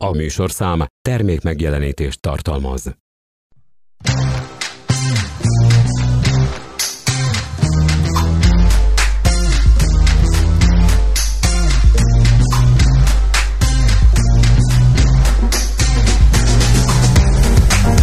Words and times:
A 0.00 0.10
műsorszám 0.16 0.86
termék 1.02 1.42
megjelenítést 1.42 2.20
tartalmaz. 2.20 2.96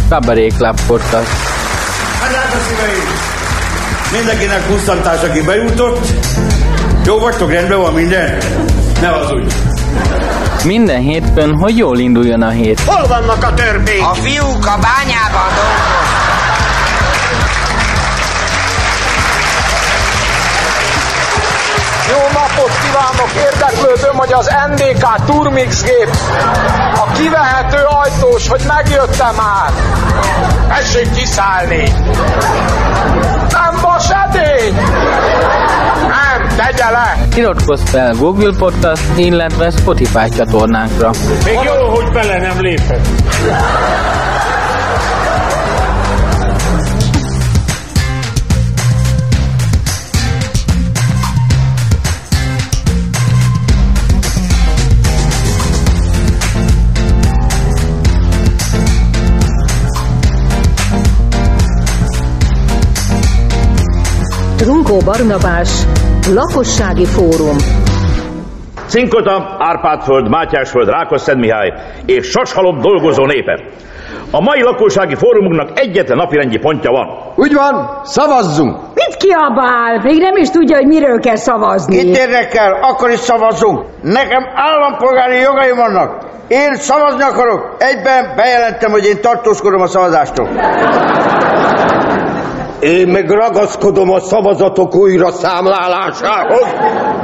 Kabaré 0.08 0.46
Club 0.46 0.80
Podcast. 0.86 1.26
Hát 2.20 2.54
a 2.54 2.58
szíveim! 2.58 3.34
Mindenkinek 4.12 4.66
pusztantás, 4.66 5.22
aki 5.22 5.42
bejutott. 5.42 6.06
Jó 7.04 7.18
vagytok, 7.18 7.50
rendben 7.50 7.80
van 7.80 7.92
minden? 7.94 8.38
Ne 9.00 9.08
az 9.10 9.32
úgy. 9.32 9.52
Minden 10.66 11.00
hétfőn, 11.00 11.58
hogy 11.58 11.76
jól 11.76 11.98
induljon 11.98 12.42
a 12.42 12.48
hét. 12.48 12.80
Hol 12.80 13.06
vannak 13.06 13.44
a 13.44 13.54
törpék? 13.54 14.02
A 14.02 14.14
fiúk 14.14 14.66
a 14.66 14.78
bányában 14.80 15.48
dolgoznak. 15.54 16.06
Jó 22.10 22.18
napot 22.32 22.70
kívánok! 22.82 23.30
Érdeklődöm, 23.52 24.16
hogy 24.16 24.32
az 24.32 24.50
NDK 24.70 25.24
Turmix 25.26 25.82
gép 25.82 26.10
a 26.94 27.12
kivehető 27.12 27.84
ajtós, 28.02 28.48
hogy 28.48 28.60
megjöttem 28.66 29.34
már. 29.34 29.70
Tessék 30.68 31.12
kiszállni! 31.12 31.92
Nem 33.48 33.78
vas 33.82 34.08
edény! 34.10 34.74
Tegye 36.56 36.90
le! 36.90 37.38
Iratkozz 37.40 37.82
fel 37.90 38.14
Google 38.14 38.52
Podcast, 38.58 39.02
illetve 39.16 39.70
Spotify 39.70 40.28
csatornánkra. 40.36 41.10
Még 41.44 41.54
jó, 41.54 41.88
hogy 41.88 42.12
bele 42.12 42.38
nem 42.38 42.60
lépett. 42.60 43.08
Trunkó 64.56 64.98
Barnabás, 65.04 65.70
Lakossági 66.34 67.04
Fórum. 67.04 67.56
Cinkota, 68.86 69.56
Árpádföld, 69.58 70.28
Mátyásföld, 70.28 70.88
Rákosszentmihály 70.88 71.72
és 72.06 72.26
Sashalom 72.26 72.80
dolgozó 72.80 73.26
népe. 73.26 73.60
A 74.30 74.40
mai 74.40 74.62
lakossági 74.62 75.14
fórumunknak 75.14 75.78
egyetlen 75.80 76.16
napirendji 76.16 76.58
pontja 76.58 76.90
van. 76.90 77.06
Úgy 77.34 77.54
van, 77.54 78.00
szavazzunk! 78.04 78.76
Mit 78.94 79.16
kiabál? 79.16 80.00
Még 80.02 80.20
nem 80.20 80.36
is 80.36 80.50
tudja, 80.50 80.76
hogy 80.76 80.86
miről 80.86 81.20
kell 81.20 81.36
szavazni. 81.36 81.96
Itt 81.96 82.16
érdekel, 82.16 82.78
akkor 82.82 83.10
is 83.10 83.18
szavazzunk. 83.18 83.84
Nekem 84.02 84.44
állampolgári 84.54 85.38
jogaim 85.40 85.76
vannak. 85.76 86.18
Én 86.48 86.74
szavazni 86.74 87.22
akarok. 87.22 87.76
Egyben 87.78 88.32
bejelentem, 88.36 88.90
hogy 88.90 89.04
én 89.04 89.20
tartózkodom 89.20 89.80
a 89.80 89.86
szavazástól. 89.86 90.48
Én 92.80 93.08
meg 93.08 93.30
ragaszkodom 93.30 94.10
a 94.10 94.18
szavazatok 94.20 94.94
újra 94.94 95.30
számlálásához. 95.30 96.74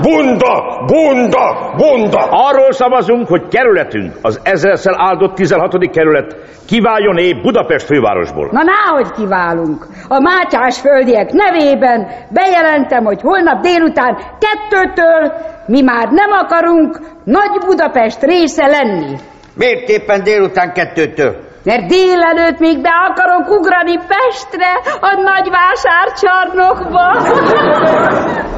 Bunda, 0.03 0.85
bunda, 0.87 1.75
bunda. 1.77 2.21
Arról 2.31 2.73
szavazunk, 2.73 3.29
hogy 3.29 3.49
kerületünk, 3.49 4.15
az 4.23 4.41
ezerszer 4.43 4.95
áldott 4.97 5.35
16. 5.35 5.91
kerület 5.91 6.37
kiváljon 6.67 7.19
épp 7.19 7.43
Budapest 7.43 7.87
fővárosból. 7.87 8.49
Na 8.53 8.63
náhogy 8.63 9.11
kiválunk. 9.11 9.87
A 10.09 10.21
Mátyás 10.21 10.81
földiek 10.81 11.33
nevében 11.33 12.09
bejelentem, 12.29 13.05
hogy 13.05 13.21
holnap 13.21 13.61
délután 13.61 14.17
kettőtől 14.17 15.33
mi 15.67 15.83
már 15.83 16.09
nem 16.11 16.31
akarunk 16.31 17.01
Nagy 17.25 17.59
Budapest 17.67 18.23
része 18.23 18.67
lenni. 18.67 19.17
Miért 19.55 19.89
éppen 19.89 20.23
délután 20.23 20.73
kettőtől? 20.73 21.51
Mert 21.65 21.87
délelőtt 21.87 22.59
még 22.59 22.81
be 22.81 22.91
akarok 23.11 23.59
ugrani 23.59 23.97
Pestre, 23.97 24.73
a 25.01 25.21
nagyvásárcsarnokba. 25.31 27.05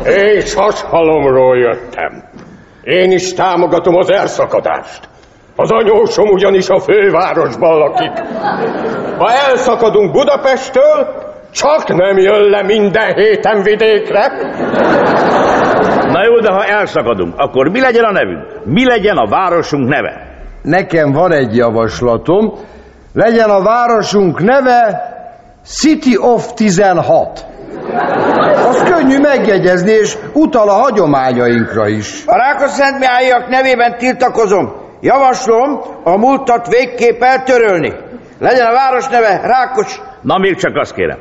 Én 0.04 0.41
Sashalomról 0.41 1.59
jöttem. 1.59 2.22
Én 2.82 3.10
is 3.10 3.34
támogatom 3.34 3.97
az 3.97 4.10
elszakadást. 4.10 5.09
Az 5.56 5.70
anyósom 5.70 6.28
ugyanis 6.28 6.69
a 6.69 6.81
fővárosban 6.81 7.78
lakik. 7.78 8.12
Ha 9.19 9.31
elszakadunk 9.48 10.12
Budapesttől, 10.12 11.22
csak 11.53 11.88
nem 11.88 12.19
jön 12.19 12.50
le 12.50 12.62
minden 12.62 13.14
héten 13.14 13.62
vidékre. 13.62 14.26
Na 16.12 16.25
jó, 16.25 16.38
de 16.41 16.53
ha 16.53 16.64
elszakadunk, 16.64 17.34
akkor 17.37 17.69
mi 17.69 17.81
legyen 17.81 18.04
a 18.04 18.12
nevünk? 18.12 18.44
Mi 18.64 18.87
legyen 18.87 19.16
a 19.16 19.26
városunk 19.26 19.88
neve? 19.88 20.32
Nekem 20.62 21.12
van 21.12 21.32
egy 21.32 21.56
javaslatom. 21.56 22.53
Legyen 23.14 23.50
a 23.50 23.62
városunk 23.62 24.41
neve 24.41 25.12
City 25.64 26.16
of 26.16 26.52
16. 26.54 27.47
Az 28.69 28.82
könnyű 28.82 29.19
megjegyezni, 29.19 29.91
és 29.91 30.19
utal 30.32 30.69
a 30.69 30.72
hagyományainkra 30.72 31.88
is. 31.88 32.22
A 32.26 32.36
Rákosszentmiályiak 32.36 33.48
nevében 33.48 33.98
tiltakozom. 33.98 34.72
Javaslom 35.00 35.80
a 36.04 36.16
múltat 36.16 36.69
végképp 36.69 37.22
eltörölni. 37.22 37.92
Legyen 38.38 38.66
a 38.66 38.72
város 38.72 39.08
neve 39.08 39.41
Rákos. 39.44 40.00
Na 40.22 40.38
még 40.38 40.56
csak 40.56 40.76
azt 40.76 40.94
kérem. 40.94 41.19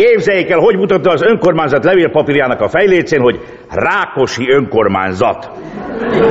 Képzeljék 0.00 0.50
el, 0.50 0.58
hogy 0.58 0.76
mutatta 0.76 1.10
az 1.10 1.22
önkormányzat 1.22 1.84
levélpapírjának 1.84 2.60
a 2.60 2.68
fejlécén, 2.68 3.20
hogy 3.20 3.40
Rákosi 3.68 4.50
önkormányzat. 4.50 5.50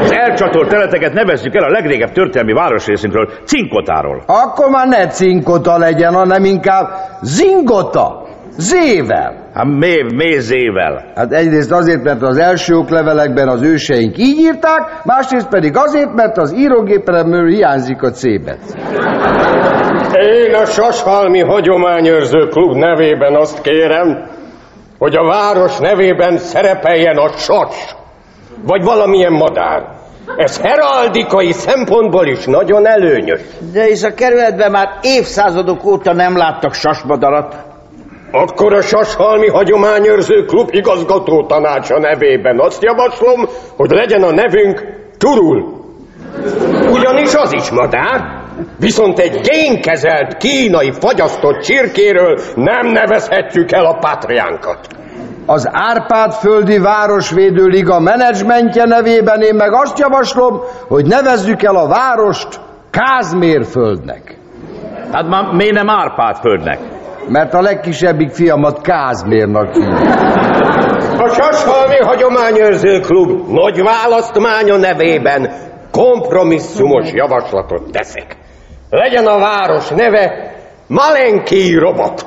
Az 0.01 0.11
elcsatolt 0.11 0.69
teleteket 0.69 1.13
nevezzük 1.13 1.55
el 1.55 1.63
a 1.63 1.69
legrégebb 1.69 2.11
történelmi 2.11 2.53
városrészünkről, 2.53 3.29
Cinkotáról. 3.45 4.23
Akkor 4.25 4.69
már 4.69 4.87
ne 4.87 5.07
cinkota 5.07 5.77
legyen, 5.77 6.13
hanem 6.13 6.43
inkább 6.43 6.87
zingota. 7.21 8.28
Zével. 8.59 9.49
Hát 9.53 9.65
mév, 9.65 10.05
mézével. 10.15 11.11
Hát 11.15 11.31
egyrészt 11.31 11.71
azért, 11.71 12.03
mert 12.03 12.21
az 12.21 12.37
első 12.37 12.75
oklevelekben 12.75 13.47
az 13.47 13.61
őseink 13.61 14.17
így 14.17 14.37
írták, 14.37 15.01
másrészt 15.03 15.49
pedig 15.49 15.77
azért, 15.77 16.13
mert 16.13 16.37
az 16.37 16.53
írógépemről 16.53 17.47
hiányzik 17.47 18.01
a 18.01 18.09
cébet. 18.09 18.59
Én 20.13 20.53
a 20.53 20.65
Sashalmi 20.65 21.39
Hagyományőrző 21.39 22.47
Klub 22.47 22.75
nevében 22.75 23.35
azt 23.35 23.61
kérem, 23.61 24.29
hogy 24.97 25.15
a 25.15 25.23
város 25.23 25.77
nevében 25.77 26.37
szerepeljen 26.37 27.17
a 27.17 27.27
sas, 27.27 27.95
vagy 28.65 28.83
valamilyen 28.83 29.33
madár. 29.33 29.83
Ez 30.37 30.61
heraldikai 30.61 31.51
szempontból 31.51 32.27
is 32.27 32.45
nagyon 32.45 32.87
előnyös. 32.87 33.41
De 33.73 33.87
és 33.87 34.03
a 34.03 34.13
kerületben 34.13 34.71
már 34.71 34.87
évszázadok 35.01 35.85
óta 35.85 36.13
nem 36.13 36.37
láttak 36.37 36.73
sasmadarat. 36.73 37.68
Akkor 38.31 38.73
a 38.73 38.81
Sashalmi 38.81 39.47
Hagyományőrző 39.47 40.45
Klub 40.45 40.69
igazgató 40.71 41.45
tanácsa 41.45 41.99
nevében 41.99 42.59
azt 42.59 42.83
javaslom, 42.83 43.47
hogy 43.75 43.89
legyen 43.89 44.23
a 44.23 44.31
nevünk 44.31 44.83
Turul. 45.17 45.79
Ugyanis 46.91 47.33
az 47.33 47.53
is 47.53 47.69
madár, 47.69 48.43
viszont 48.79 49.19
egy 49.19 49.39
génkezelt 49.41 50.37
kínai 50.37 50.91
fagyasztott 50.91 51.59
csirkéről 51.59 52.39
nem 52.55 52.87
nevezhetjük 52.87 53.71
el 53.71 53.85
a 53.85 53.97
pátriánkat. 53.97 54.87
Az 55.45 55.69
Árpád-földi 55.71 56.79
Városvédő 56.79 57.65
Liga 57.65 57.99
menedzsmentje 57.99 58.85
nevében 58.85 59.41
én 59.41 59.55
meg 59.55 59.73
azt 59.73 59.99
javaslom, 59.99 60.59
hogy 60.87 61.05
nevezzük 61.05 61.63
el 61.63 61.75
a 61.75 61.87
várost 61.87 62.59
Kázmérföldnek. 62.89 64.37
Hát 65.11 65.29
már 65.29 65.53
miért 65.53 65.73
nem 65.73 65.89
Árpádföldnek? 65.89 66.79
Mert 67.29 67.53
a 67.53 67.61
legkisebbik 67.61 68.31
fiamat 68.31 68.81
Kázmérnak 68.81 69.73
hívják. 69.73 70.21
A 71.17 71.27
Sashalmi 71.27 71.97
Hagyományőrző 71.97 72.99
Klub 72.99 73.49
nagy 73.49 73.83
választmánya 73.83 74.77
nevében 74.77 75.51
kompromisszumos 75.91 77.13
javaslatot 77.13 77.91
teszek. 77.91 78.37
Legyen 78.89 79.25
a 79.25 79.39
város 79.39 79.89
neve 79.89 80.53
Malenki 80.87 81.77
Robot. 81.77 82.25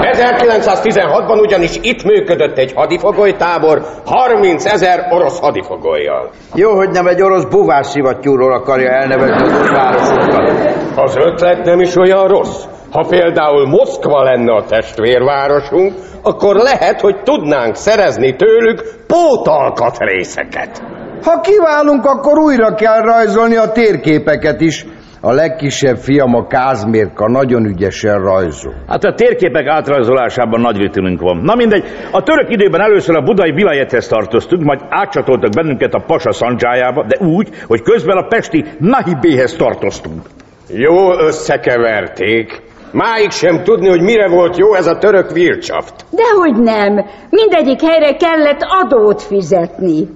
1916-ban 0.00 1.40
ugyanis 1.40 1.76
itt 1.82 2.04
működött 2.04 2.58
egy 2.58 2.72
hadifogolytábor 2.72 3.82
30 4.06 4.64
ezer 4.64 5.06
orosz 5.10 5.40
hadifogolyjal. 5.40 6.30
Jó, 6.54 6.76
hogy 6.76 6.90
nem 6.90 7.06
egy 7.06 7.22
orosz 7.22 7.44
buvársivattyúról 7.44 8.52
akarja 8.52 8.90
elnevezni 8.90 9.42
az 9.42 9.70
városunkat. 9.70 10.74
Az 10.96 11.16
ötlet 11.16 11.64
nem 11.64 11.80
is 11.80 11.96
olyan 11.96 12.28
rossz. 12.28 12.64
Ha 12.92 13.06
például 13.08 13.66
Moszkva 13.66 14.22
lenne 14.22 14.52
a 14.52 14.64
testvérvárosunk, 14.64 15.92
akkor 16.22 16.56
lehet, 16.56 17.00
hogy 17.00 17.22
tudnánk 17.22 17.74
szerezni 17.74 18.36
tőlük 18.36 18.82
pótalkat 19.06 19.98
részeket. 19.98 20.82
Ha 21.22 21.40
kiválunk, 21.40 22.04
akkor 22.04 22.38
újra 22.38 22.74
kell 22.74 23.00
rajzolni 23.02 23.56
a 23.56 23.72
térképeket 23.72 24.60
is. 24.60 24.86
A 25.20 25.32
legkisebb 25.32 25.96
fiam 25.96 26.34
a 26.34 26.46
Kázmérka 26.46 27.28
nagyon 27.28 27.64
ügyesen 27.64 28.22
rajzol. 28.22 28.74
Hát 28.88 29.04
a 29.04 29.14
térképek 29.14 29.66
átrajzolásában 29.66 30.60
nagy 30.60 30.78
vitülünk 30.78 31.20
van. 31.20 31.36
Na 31.36 31.54
mindegy, 31.54 31.84
a 32.10 32.22
török 32.22 32.50
időben 32.50 32.80
először 32.80 33.16
a 33.16 33.22
budai 33.22 33.52
vilajethez 33.52 34.06
tartoztunk, 34.06 34.62
majd 34.62 34.80
átcsatoltak 34.88 35.50
bennünket 35.50 35.94
a 35.94 36.04
Pasa 36.06 36.32
szandzsájába, 36.32 37.04
de 37.08 37.26
úgy, 37.26 37.48
hogy 37.66 37.82
közben 37.82 38.16
a 38.16 38.26
pesti 38.26 38.64
Nahibéhez 38.78 39.56
tartoztunk. 39.56 40.20
Jó 40.68 41.18
összekeverték. 41.18 42.71
Máig 42.92 43.30
sem 43.30 43.62
tudni, 43.62 43.88
hogy 43.88 44.02
mire 44.02 44.28
volt 44.28 44.56
jó 44.56 44.74
ez 44.74 44.86
a 44.86 44.98
török 44.98 45.30
vircsaft. 45.30 45.94
Dehogy 46.10 46.62
nem. 46.62 47.04
Mindegyik 47.30 47.80
helyre 47.80 48.16
kellett 48.16 48.66
adót 48.82 49.22
fizetni. 49.22 50.08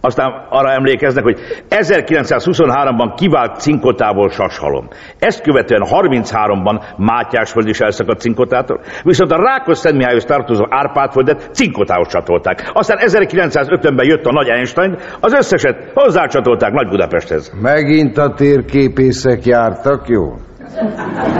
Aztán 0.00 0.46
arra 0.50 0.70
emlékeznek, 0.70 1.24
hogy 1.24 1.38
1923-ban 1.70 3.12
kivált 3.16 3.60
cinkotából 3.60 4.30
sashalom. 4.30 4.88
Ezt 5.18 5.42
követően 5.42 5.86
33-ban 5.90 6.82
Mátyásföld 6.96 7.68
is 7.68 7.80
elszakadt 7.80 8.20
cinkotától, 8.20 8.80
viszont 9.02 9.32
a 9.32 9.42
Rákos 9.42 9.78
Szentmihályhoz 9.78 10.24
tartozó 10.24 10.66
Árpádföldet 10.68 11.48
cinkotához 11.52 12.08
csatolták. 12.08 12.70
Aztán 12.72 12.98
1950-ben 13.00 14.06
jött 14.06 14.24
a 14.24 14.32
nagy 14.32 14.48
Einstein, 14.48 14.98
az 15.20 15.32
összeset 15.32 15.90
hozzácsatolták 15.94 16.72
Nagy 16.72 16.88
Budapesthez. 16.88 17.52
Megint 17.62 18.18
a 18.18 18.34
térképészek 18.34 19.44
jártak, 19.44 20.08
jó? 20.08 20.34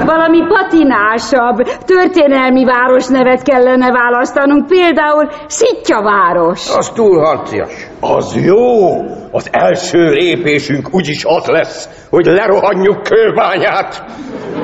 Valami 0.05 0.43
patinásabb, 0.47 1.57
történelmi 1.87 2.65
városnevet 2.65 3.43
kellene 3.43 3.91
választanunk, 3.91 4.67
például 4.67 5.31
Szitjaváros. 5.47 6.77
Az 6.77 6.91
túl 6.91 7.19
harcias. 7.19 7.87
Az 8.01 8.45
jó! 8.45 8.97
Az 9.31 9.49
első 9.51 10.11
lépésünk 10.11 10.89
úgyis 10.95 11.25
az 11.25 11.47
lesz, 11.47 12.07
hogy 12.11 12.27
lerohanjuk 12.27 13.03
kőbányát, 13.03 14.05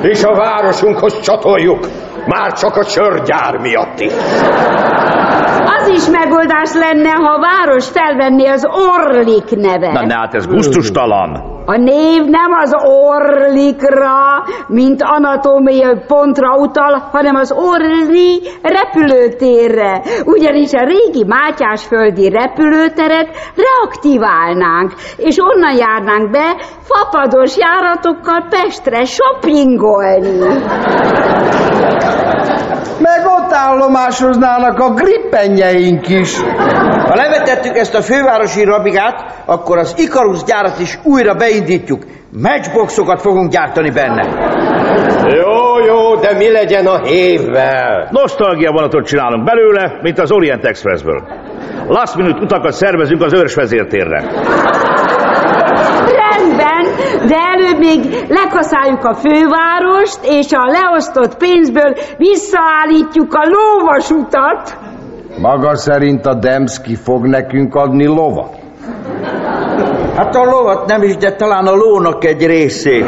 és 0.01 0.23
a 0.23 0.35
városunkhoz 0.35 1.19
csatoljuk, 1.19 1.87
már 2.25 2.53
csak 2.53 2.75
a 2.75 2.83
sörgyár 2.83 3.57
miatt 3.57 3.99
is. 3.99 4.13
Az 5.85 5.91
is 5.91 6.09
megoldás 6.09 6.73
lenne, 6.73 7.09
ha 7.09 7.33
a 7.33 7.39
város 7.39 7.89
felvenné 7.89 8.47
az 8.47 8.65
Orlik 8.65 9.55
nevet. 9.55 9.91
Na, 9.91 10.05
ne, 10.05 10.13
hát 10.13 10.33
ez 10.33 10.47
gusztustalan. 10.47 11.53
A 11.65 11.77
név 11.77 12.23
nem 12.23 12.51
az 12.61 12.75
Orlikra, 12.83 14.45
mint 14.67 15.01
anatómiai 15.01 15.97
pontra 16.07 16.55
utal, 16.57 17.09
hanem 17.11 17.35
az 17.35 17.51
Orli 17.51 18.41
repülőtérre. 18.61 20.01
Ugyanis 20.23 20.73
a 20.73 20.83
régi 20.83 21.25
Mátyásföldi 21.27 22.29
repülőteret 22.29 23.29
reaktiválnánk, 23.55 24.93
és 25.17 25.37
onnan 25.39 25.75
járnánk 25.75 26.31
be 26.31 26.55
fapados 26.81 27.57
járatokkal 27.57 28.45
Pestre 28.49 29.05
shoppingolni. 29.05 30.39
Meg 33.55 33.63
ott 33.63 33.71
állomásoznának 33.71 34.79
a 34.79 34.93
grippenjeink 34.93 36.09
is. 36.09 36.39
Ha 37.07 37.15
levetettük 37.15 37.77
ezt 37.77 37.95
a 37.95 38.01
fővárosi 38.01 38.63
rabigát, 38.63 39.43
akkor 39.45 39.77
az 39.77 39.93
Ikarus 39.97 40.43
gyárat 40.43 40.79
is 40.79 40.99
újra 41.03 41.33
beindítjuk. 41.33 42.03
Matchboxokat 42.41 43.21
fogunk 43.21 43.51
gyártani 43.51 43.91
benne. 43.91 44.23
Jó, 45.35 45.85
jó, 45.85 46.15
de 46.15 46.33
mi 46.37 46.51
legyen 46.51 46.85
a 46.85 47.03
hévvel? 47.03 48.07
Nostalgia 48.11 48.71
vonatot 48.71 49.05
csinálunk 49.05 49.43
belőle, 49.43 49.99
mint 50.01 50.19
az 50.19 50.31
Orient 50.31 50.65
Expressből. 50.65 51.27
Last 51.87 52.15
minute 52.15 52.39
utakat 52.41 52.71
szervezünk 52.71 53.21
az 53.21 53.33
őrs 53.33 53.55
vezértérre. 53.55 54.23
De 57.27 57.35
előbb 57.53 57.79
még 57.79 58.25
lekaszáljuk 58.29 59.03
a 59.03 59.15
fővárost, 59.15 60.19
és 60.23 60.51
a 60.51 60.65
leosztott 60.65 61.37
pénzből 61.37 61.95
visszaállítjuk 62.17 63.33
a 63.33 63.43
lóvasutat. 63.47 64.77
Maga 65.41 65.75
szerint 65.75 66.25
a 66.25 66.33
Demszki 66.33 66.95
fog 66.95 67.25
nekünk 67.25 67.75
adni 67.75 68.05
lovat? 68.05 68.55
Hát 70.15 70.35
a 70.35 70.43
lovat 70.43 70.87
nem 70.87 71.03
is, 71.03 71.17
de 71.17 71.35
talán 71.35 71.65
a 71.65 71.75
lónak 71.75 72.23
egy 72.25 72.45
részét. 72.45 73.05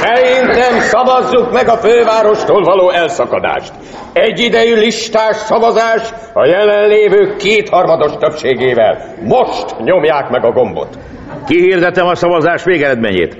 Szerintem 0.00 0.80
szavazzuk 0.92 1.52
meg 1.52 1.68
a 1.68 1.76
fővárostól 1.76 2.62
való 2.62 2.90
elszakadást. 2.90 3.72
Egyidejű 4.12 4.74
listás 4.74 5.36
szavazás 5.36 6.12
a 6.32 6.46
jelenlévők 6.46 7.36
kétharmados 7.36 8.12
többségével. 8.18 9.04
Most 9.22 9.78
nyomják 9.78 10.30
meg 10.30 10.44
a 10.44 10.50
gombot. 10.50 10.98
Kihirdetem 11.46 12.06
a 12.06 12.14
szavazás 12.14 12.64
végeredményét. 12.64 13.36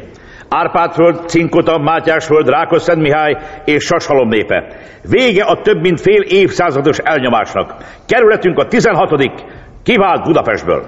Árpádföld, 0.49 1.29
Cinkota, 1.29 1.79
Mátyásföld, 1.79 2.49
Rákosszentmihály 2.49 3.37
és 3.65 3.85
Sashalom 3.85 4.29
népe. 4.29 4.65
Vége 5.03 5.45
a 5.45 5.61
több 5.63 5.81
mint 5.81 6.01
fél 6.01 6.21
évszázados 6.21 6.99
elnyomásnak. 6.99 7.75
Kerületünk 8.07 8.59
a 8.59 8.67
16. 8.67 9.33
kivált 9.83 10.23
Budapestből. 10.25 10.85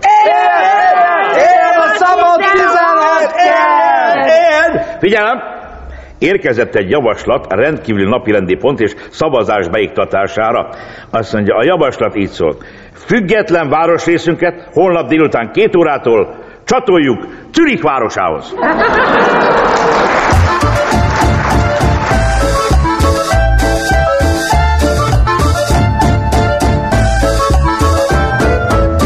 Él 1.37 1.78
a 1.78 1.88
szabad 1.94 2.40
16! 2.52 2.84
Figyelem! 5.00 5.55
Érkezett 6.24 6.74
egy 6.74 6.90
javaslat 6.90 7.46
a 7.46 7.56
rendkívüli 7.56 8.08
napirendi 8.08 8.56
pont 8.56 8.80
és 8.80 8.94
szavazás 9.10 9.68
beiktatására. 9.68 10.68
Azt 11.10 11.32
mondja, 11.32 11.56
a 11.56 11.64
javaslat 11.64 12.16
így 12.16 12.28
szól. 12.28 12.56
Független 12.92 13.68
városrészünket 13.68 14.68
holnap 14.72 15.08
délután 15.08 15.50
két 15.52 15.76
órától 15.76 16.34
csatoljuk 16.64 17.26
Zürich 17.52 17.82
városához. 17.82 18.54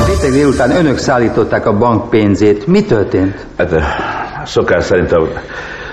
Péntek 0.07 0.31
délután 0.31 0.71
önök 0.71 0.97
szállították 0.97 1.67
a 1.67 1.79
bank 1.79 2.11
pénzét. 2.11 2.67
Mi 2.67 2.85
történt? 2.85 3.47
Hát 3.57 3.75
szokás 4.45 4.85
szerint 4.85 5.13
a, 5.13 5.29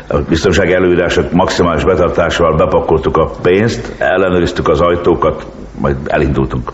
a 0.08 0.18
biztonsági 0.18 0.74
előírások 0.74 1.32
maximális 1.32 1.84
betartásával 1.84 2.56
bepakoltuk 2.56 3.18
a 3.18 3.32
pénzt, 3.42 3.94
ellenőriztük 3.98 4.68
az 4.68 4.82
ajtókat, 4.82 5.46
majd 5.80 5.96
elindultunk. 6.08 6.72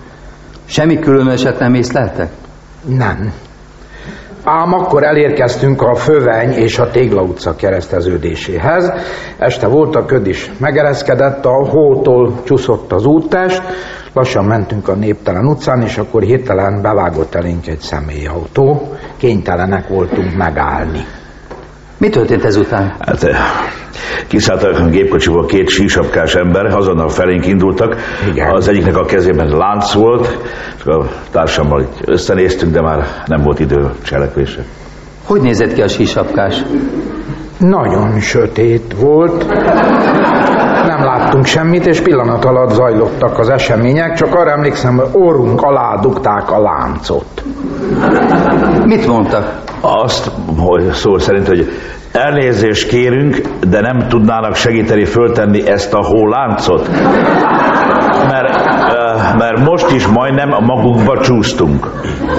Semmi 0.65 0.99
különöset 0.99 1.59
nem 1.59 1.73
észleltek? 1.73 2.31
Nem. 2.85 3.33
Ám 4.43 4.73
akkor 4.73 5.03
elérkeztünk 5.03 5.81
a 5.81 5.95
Föveny 5.95 6.51
és 6.51 6.79
a 6.79 6.91
Tégla 6.91 7.21
utca 7.21 7.55
kereszteződéséhez. 7.55 8.91
Este 9.37 9.67
volt 9.67 9.95
a 9.95 10.05
köd 10.05 10.27
is 10.27 10.51
megereszkedett, 10.57 11.45
a 11.45 11.67
hótól 11.67 12.33
csúszott 12.43 12.91
az 12.91 13.05
úttest, 13.05 13.61
lassan 14.13 14.45
mentünk 14.45 14.87
a 14.87 14.95
néptelen 14.95 15.47
utcán, 15.47 15.81
és 15.81 15.97
akkor 15.97 16.21
hirtelen 16.21 16.81
bevágott 16.81 17.35
elénk 17.35 17.67
egy 17.67 17.79
személyautó. 17.79 18.95
Kénytelenek 19.17 19.87
voltunk 19.87 20.35
megállni. 20.35 21.05
Mi 22.01 22.09
történt 22.09 22.43
ezután? 22.43 22.95
Hát 22.99 23.23
eh, 23.23 23.37
kiszálltak 24.27 24.79
a 24.79 24.85
gépkocsiból 24.85 25.45
két 25.45 25.69
sísapkás 25.69 26.35
ember, 26.35 26.65
azonnal 26.65 27.09
felénk 27.09 27.45
indultak. 27.45 27.95
Igen. 28.31 28.55
Az 28.55 28.67
egyiknek 28.67 28.97
a 28.97 29.05
kezében 29.05 29.57
lánc 29.57 29.93
volt, 29.93 30.37
és 30.77 30.83
a 30.85 31.07
társammal 31.31 31.87
összenéztünk, 32.05 32.71
de 32.71 32.81
már 32.81 33.05
nem 33.25 33.41
volt 33.41 33.59
idő 33.59 33.89
cselekvésre. 34.01 34.65
Hogy 35.23 35.41
nézett 35.41 35.73
ki 35.73 35.81
a 35.81 35.87
sísapkás? 35.87 36.63
Nagyon 37.57 38.19
sötét 38.19 38.95
volt, 38.99 39.45
nem 40.85 41.03
láttunk 41.03 41.45
semmit, 41.45 41.85
és 41.85 42.01
pillanat 42.01 42.45
alatt 42.45 42.69
zajlottak 42.69 43.39
az 43.39 43.49
események, 43.49 44.13
csak 44.13 44.35
arra 44.35 44.51
emlékszem, 44.51 44.97
hogy 44.97 45.09
orrunk 45.11 45.61
alá 45.61 45.95
dugták 46.01 46.51
a 46.51 46.61
láncot. 46.61 47.43
Mit 48.85 49.07
mondtak? 49.07 49.59
Azt, 49.81 50.31
hogy 50.57 50.91
szó 50.91 51.17
szerint, 51.17 51.47
hogy 51.47 51.67
elnézést 52.11 52.87
kérünk, 52.87 53.41
de 53.69 53.81
nem 53.81 54.07
tudnának 54.07 54.55
segíteni 54.55 55.05
föltenni 55.05 55.67
ezt 55.67 55.93
a 55.93 56.03
hóláncot. 56.03 56.89
Mert, 58.29 58.55
eh, 58.55 59.35
mert 59.37 59.59
most 59.59 59.91
is 59.91 60.07
majdnem 60.07 60.51
a 60.51 60.59
magunkba 60.59 61.21
csúsztunk. 61.21 61.87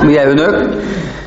Milyen 0.02 0.28
önök? 0.28 0.82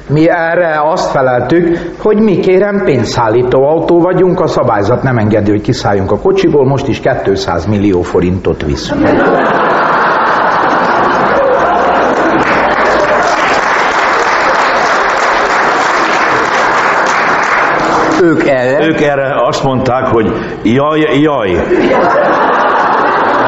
Mi 0.09 0.29
erre 0.29 0.81
azt 0.91 1.11
feleltük, 1.11 1.77
hogy 1.97 2.19
mi 2.19 2.39
kérem 2.39 2.81
pénzszállító 2.83 3.63
autó 3.63 4.01
vagyunk, 4.01 4.39
a 4.39 4.47
szabályzat 4.47 5.03
nem 5.03 5.17
engedi, 5.17 5.51
hogy 5.51 5.61
kiszálljunk 5.61 6.11
a 6.11 6.19
kocsiból, 6.19 6.65
most 6.65 6.87
is 6.87 7.01
200 7.23 7.65
millió 7.65 8.01
forintot 8.01 8.65
viszünk. 8.65 9.09
Ők 18.21 18.47
erre? 18.47 18.85
Ők 18.85 19.01
erre 19.01 19.47
azt 19.47 19.63
mondták, 19.63 20.07
hogy 20.07 20.31
jaj, 20.63 20.99
jaj. 21.21 21.49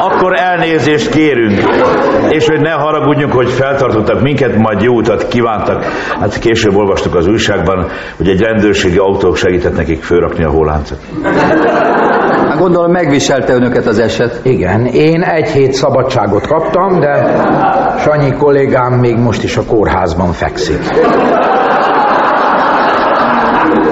Akkor 0.00 0.36
elnézést 0.36 1.10
kérünk, 1.10 1.60
és 2.28 2.46
hogy 2.46 2.60
ne 2.60 2.70
haragudjunk, 2.70 3.32
hogy 3.32 3.48
feltartottak 3.50 4.22
minket, 4.22 4.56
majd 4.56 4.82
jó 4.82 4.94
utat 4.94 5.28
kívántak. 5.28 5.84
Hát 6.20 6.38
később 6.38 6.76
olvastuk 6.76 7.14
az 7.14 7.26
újságban, 7.26 7.86
hogy 8.16 8.28
egy 8.28 8.40
rendőrségi 8.40 8.98
autó 8.98 9.34
segített 9.34 9.76
nekik 9.76 10.02
fölrakni 10.02 10.44
a 10.44 10.50
hóláncot. 10.50 10.98
Hát 12.48 12.58
gondolom 12.58 12.90
megviselte 12.90 13.52
önöket 13.52 13.86
az 13.86 13.98
eset. 13.98 14.40
Igen, 14.42 14.86
én 14.86 15.22
egy 15.22 15.48
hét 15.48 15.72
szabadságot 15.72 16.46
kaptam, 16.46 17.00
de 17.00 17.36
Sanyi 17.98 18.32
kollégám 18.32 18.92
még 18.92 19.16
most 19.16 19.42
is 19.42 19.56
a 19.56 19.62
kórházban 19.64 20.32
fekszik. 20.32 20.80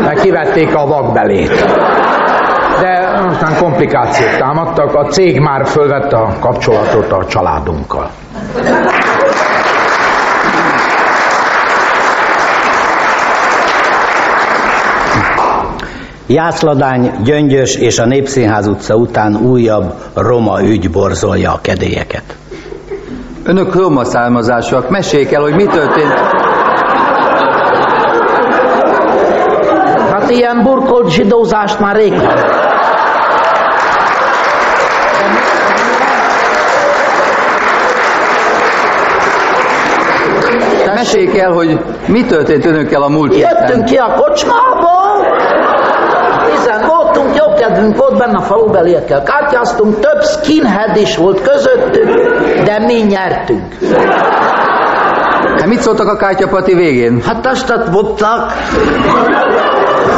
Mert 0.01 0.21
kivették 0.21 0.75
a 0.75 0.87
vakbelét. 0.87 1.65
Aztán 3.47 3.63
komplikációk 3.63 4.37
támadtak, 4.39 4.95
a 4.95 5.05
cég 5.05 5.41
már 5.41 5.67
fölvette 5.67 6.17
a 6.17 6.37
kapcsolatot 6.41 7.13
a 7.13 7.27
családunkkal. 7.27 8.11
Jászladány, 16.27 17.11
Gyöngyös 17.25 17.75
és 17.75 17.99
a 17.99 18.07
Népszínház 18.07 18.67
utca 18.67 18.95
után 18.95 19.37
újabb 19.37 19.95
roma 20.15 20.63
ügy 20.63 20.91
borzolja 20.91 21.53
a 21.53 21.59
kedélyeket. 21.63 22.37
Önök 23.45 23.75
roma 23.75 24.05
származásúak, 24.05 24.91
meséljék 24.91 25.33
el, 25.33 25.43
hogy 25.43 25.55
mi 25.55 25.65
történt. 25.65 26.15
Hát 30.11 30.31
ilyen 30.31 30.63
burkolt 30.63 31.11
zsidózást 31.11 31.81
már 31.81 31.97
rég 31.97 32.13
hallottam. 32.13 32.66
Meséljék 40.97 41.39
el, 41.39 41.51
hogy 41.51 41.79
mi 42.07 42.25
történt 42.25 42.67
önökkel 42.67 43.03
a 43.03 43.09
múlt 43.09 43.35
héten. 43.35 43.57
Jöttünk 43.59 43.85
ki 43.85 43.97
a 43.97 44.15
kocsmából, 44.15 45.27
tizen 46.47 46.87
voltunk, 46.87 47.37
jó 47.37 47.55
kedvünk 47.55 47.97
volt 47.97 48.19
benne 48.19 48.37
a 48.37 48.41
falubeliekkel, 48.41 49.23
kártyáztunk, 49.23 50.01
több 50.01 50.23
skinhead 50.23 50.97
is 50.97 51.17
volt 51.17 51.41
közöttük, 51.43 52.09
de 52.65 52.79
mi 52.79 52.95
nyertünk. 52.95 53.75
Hát 55.59 55.67
mit 55.67 55.81
szóltak 55.81 56.09
a 56.09 56.17
kártyapati 56.17 56.75
végén? 56.75 57.23
Hát 57.27 57.47
azt 57.47 57.75
mondták, 57.91 58.41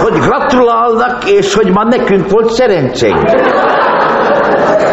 hogy 0.03 0.19
gratulálnak, 0.21 1.31
és 1.31 1.55
hogy 1.55 1.73
ma 1.73 1.85
nekünk 1.85 2.31
volt 2.31 2.51
szerencsénk. 2.51 3.31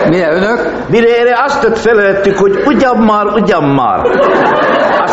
Mire 0.09 0.31
önök? 0.31 0.71
Mire 0.89 1.19
erre 1.19 1.43
azt 1.45 1.77
feleltük, 1.77 2.37
hogy 2.37 2.63
ugyan 2.65 2.97
már, 2.97 3.25
ugyan 3.25 3.63
már. 3.63 3.99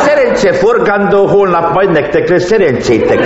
Szerencse 0.05 0.53
forgandó 0.53 1.27
holnap 1.27 1.73
majd 1.73 1.91
nektek 1.91 2.29
lesz 2.29 2.45
szerencsétek. 2.45 3.25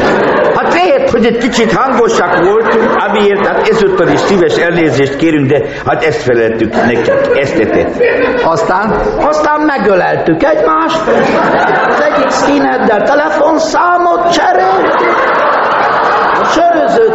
Hát 0.55 0.73
lehet, 0.73 1.11
hogy 1.11 1.27
egy 1.27 1.39
kicsit 1.39 1.73
hangosak 1.73 2.45
voltunk, 2.45 2.97
amiért 3.09 3.47
hát 3.47 3.69
ezúttal 3.69 4.09
is 4.09 4.21
szíves 4.21 4.57
elnézést 4.57 5.17
kérünk, 5.17 5.47
de 5.47 5.63
hát 5.87 6.05
ezt 6.05 6.23
feleltük 6.23 6.75
nekik, 6.75 7.13
ezt 7.35 7.57
tetett. 7.57 8.03
Aztán? 8.45 8.91
Aztán 9.21 9.61
megöleltük 9.61 10.43
egymást, 10.43 11.03
az 11.89 12.01
egyik 12.01 12.31
színeddel 12.31 13.03
telefonszámot 13.03 14.33
cseréltük, 14.33 15.17
a 16.41 16.45
söröző 16.45 17.15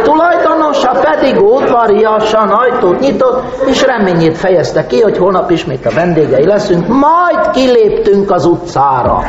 tulajdonosa 0.72 1.10
pedig 1.10 1.42
udvariasan 1.42 2.48
ajtót 2.48 3.00
nyitott, 3.00 3.42
és 3.66 3.82
reményét 3.82 4.38
fejezte 4.38 4.86
ki, 4.86 5.00
hogy 5.00 5.18
holnap 5.18 5.50
ismét 5.50 5.86
a 5.86 5.90
vendégei 5.94 6.46
leszünk, 6.46 6.86
majd 6.88 7.50
kiléptünk 7.52 8.30
az 8.30 8.44
utcára. 8.44 9.22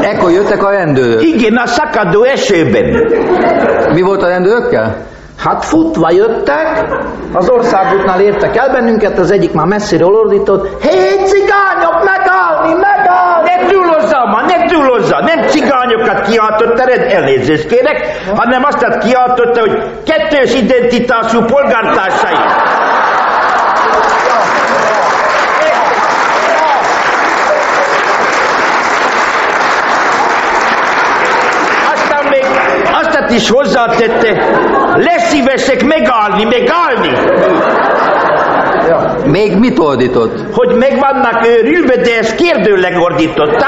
Ekkor 0.00 0.30
jöttek 0.30 0.64
a 0.64 0.70
rendőrök. 0.70 1.22
Igen, 1.22 1.56
a 1.56 1.66
szakadó 1.66 2.22
esőben. 2.22 3.12
Mi 3.92 4.00
volt 4.00 4.22
a 4.22 4.28
rendőrökkel? 4.28 4.96
Hát 5.36 5.64
futva 5.64 6.10
jöttek, 6.10 6.84
az 7.32 7.48
országútnál 7.48 8.20
értek 8.20 8.56
el 8.56 8.72
bennünket, 8.72 9.18
az 9.18 9.30
egyik 9.30 9.52
már 9.52 9.66
messziről 9.66 10.14
ordított, 10.14 10.82
hé, 10.82 11.24
cigányok, 11.24 12.04
megállni, 12.04 12.72
megállni! 12.72 13.09
Ne 13.60 13.66
túlozza, 13.66 14.24
ma, 14.24 14.40
ne 14.42 14.66
túlozza! 14.66 15.20
Nem 15.20 15.46
cigányokat 15.46 16.20
kiáltotta, 16.20 16.84
red 16.84 17.12
elnézést 17.12 17.66
kérek, 17.66 18.22
hanem 18.36 18.64
azt 18.64 18.98
kiáltotta, 18.98 19.60
hogy 19.60 19.82
kettős 20.04 20.54
identitású 20.54 21.44
polgártársai. 21.44 22.36
Aztán 31.92 32.24
még 32.30 32.44
azt 32.92 33.30
is 33.30 33.50
hozzátette, 33.50 34.44
leszívesek 34.96 35.84
megállni, 35.84 36.44
megállni. 36.44 37.12
Még 39.24 39.58
mit 39.58 39.78
ordított? 39.78 40.54
Hogy 40.54 40.74
meg 40.76 40.98
vannak 40.98 41.46
őrülve, 41.46 41.96
de 41.96 42.18
ezt 42.18 42.34
kérdőleg 42.34 42.96
ordította, 42.98 43.66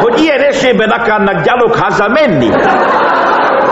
hogy 0.00 0.20
ilyen 0.20 0.40
esetben 0.40 0.90
akarnak 0.90 1.42
gyalog 1.42 1.74
haza 1.74 2.08
menni. 2.08 2.50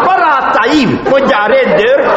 Barátaim, 0.04 1.00
mondja 1.10 1.36
a 1.36 1.46
rendőr, 1.46 2.10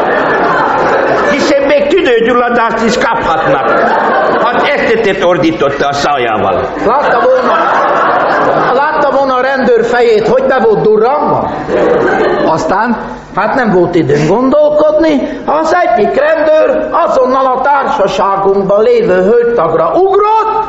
hiszen 1.32 1.62
még 1.62 1.88
tüdőgyulladást 1.88 2.86
is 2.86 2.98
kaphatnak. 2.98 3.80
Hát 4.44 5.08
ezt 5.08 5.24
ordította 5.24 5.88
a 5.88 5.94
szájával. 5.94 6.68
Látta 6.86 7.20
volna, 7.20 7.85
látta 8.74 9.12
volna 9.18 9.36
a 9.36 9.42
rendőr 9.42 9.86
fejét, 9.86 10.28
hogy 10.28 10.44
be 10.44 10.60
volt 10.60 10.82
durranva? 10.82 11.50
Aztán? 12.46 12.98
Hát 13.36 13.56
nem 13.56 13.72
volt 13.72 13.96
időn 13.96 14.28
gondolkodni, 14.28 15.42
az 15.46 15.76
egyik 15.86 16.20
rendőr 16.20 16.90
azonnal 16.92 17.46
a 17.46 17.62
társaságunkban 17.62 18.82
lévő 18.82 19.22
hölgytagra 19.22 19.92
ugrott, 19.94 20.65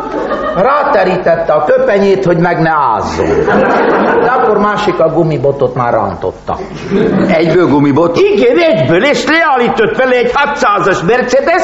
ráterítette 0.57 1.53
a 1.53 1.65
köpenyét, 1.65 2.25
hogy 2.25 2.39
meg 2.39 2.61
ne 2.61 2.71
ázzon. 2.71 3.27
De 4.21 4.31
akkor 4.31 4.59
másik 4.59 4.99
a 4.99 5.09
gumibotot 5.09 5.75
már 5.75 5.93
rántotta. 5.93 6.57
Egyből 7.29 7.67
gumibot? 7.67 8.17
Igen, 8.17 8.57
egyből, 8.59 9.05
és 9.05 9.25
leállított 9.27 9.97
vele 9.97 10.17
egy 10.17 10.33
600-as 10.35 11.07
mercedes 11.07 11.63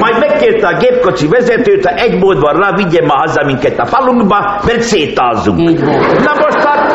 majd 0.00 0.18
megkérte 0.18 0.66
a 0.66 0.76
gépkocsi 0.76 1.28
vezetőt, 1.28 1.86
ha 1.86 1.94
egy 1.94 2.18
módban 2.18 2.54
rá 2.56 2.72
vigye 2.76 3.06
ma 3.06 3.14
haza 3.14 3.44
minket 3.44 3.78
a 3.78 3.84
falunkba, 3.84 4.60
mert 4.66 4.80
szétázzunk. 4.80 5.80
Na 6.24 6.32
most 6.42 6.66
hát 6.66 6.92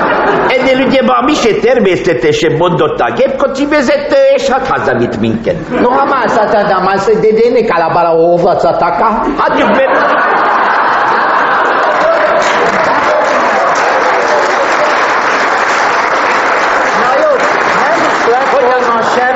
ennél 0.57 0.85
ugye 0.87 1.01
már 1.03 1.23
mi 1.23 1.33
se 1.33 1.53
természetesen 1.61 2.55
mondotta 2.57 3.03
a 3.03 3.13
gépkocsi 3.13 3.65
vezető, 3.65 4.17
és 4.35 4.49
hát 4.49 4.67
hazavitt 4.67 5.19
minket. 5.19 5.69
No, 5.81 5.89
ha 5.89 6.05
más 6.05 6.33
de 6.33 6.79
más 6.83 7.05
de 7.05 7.13
de 7.13 7.49
ne 7.51 7.65
calabara 7.65 8.13
o 8.13 8.37
taka. 8.77 9.21
Hagyjuk 9.37 9.71
be, 9.71 10.17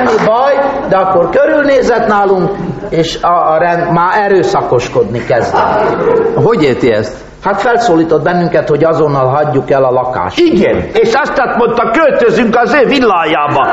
semmi 0.04 0.26
baj, 0.26 0.54
de 0.88 0.96
akkor 0.96 1.30
körülnézett 1.30 2.06
nálunk, 2.06 2.50
és 2.88 3.22
a, 3.22 3.52
a 3.52 3.58
rend 3.58 3.92
már 3.92 4.20
erőszakoskodni 4.20 5.24
kezdett. 5.24 5.96
Hogy 6.34 6.62
érti 6.62 6.92
ezt? 6.92 7.16
Hát 7.42 7.60
felszólított 7.60 8.22
bennünket, 8.22 8.68
hogy 8.68 8.84
azonnal 8.84 9.26
hagyjuk 9.26 9.70
el 9.70 9.84
a 9.84 9.90
lakást. 9.90 10.38
Igen, 10.38 10.76
és 10.92 11.14
azt 11.14 11.56
mondta, 11.56 11.90
költözünk 11.90 12.56
az 12.56 12.74
ő 12.74 12.86
villájába. 12.86 13.70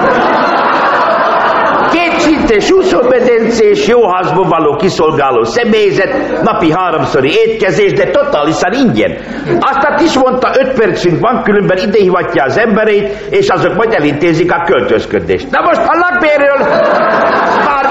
Kétszintes 1.92 2.72
úszómedencés, 2.72 3.88
jó 3.88 4.10
házból 4.10 4.48
való 4.48 4.76
kiszolgáló 4.76 5.44
személyzet, 5.44 6.42
napi 6.44 6.72
háromszori 6.72 7.30
étkezés, 7.46 7.92
de 7.92 8.10
totálisan 8.10 8.74
ingyen. 8.74 9.18
Azt 9.60 10.02
is 10.04 10.18
mondta, 10.18 10.52
öt 10.60 10.74
percünk 10.74 11.20
van, 11.20 11.44
különben 11.44 11.78
ide 11.78 11.98
hivatja 11.98 12.44
az 12.44 12.58
embereit, 12.58 13.10
és 13.30 13.50
azok 13.50 13.76
majd 13.76 13.94
elintézik 13.94 14.52
a 14.52 14.64
költözködést. 14.66 15.50
Na 15.50 15.62
most 15.62 15.82
a 15.88 15.98
lakbérről 15.98 16.58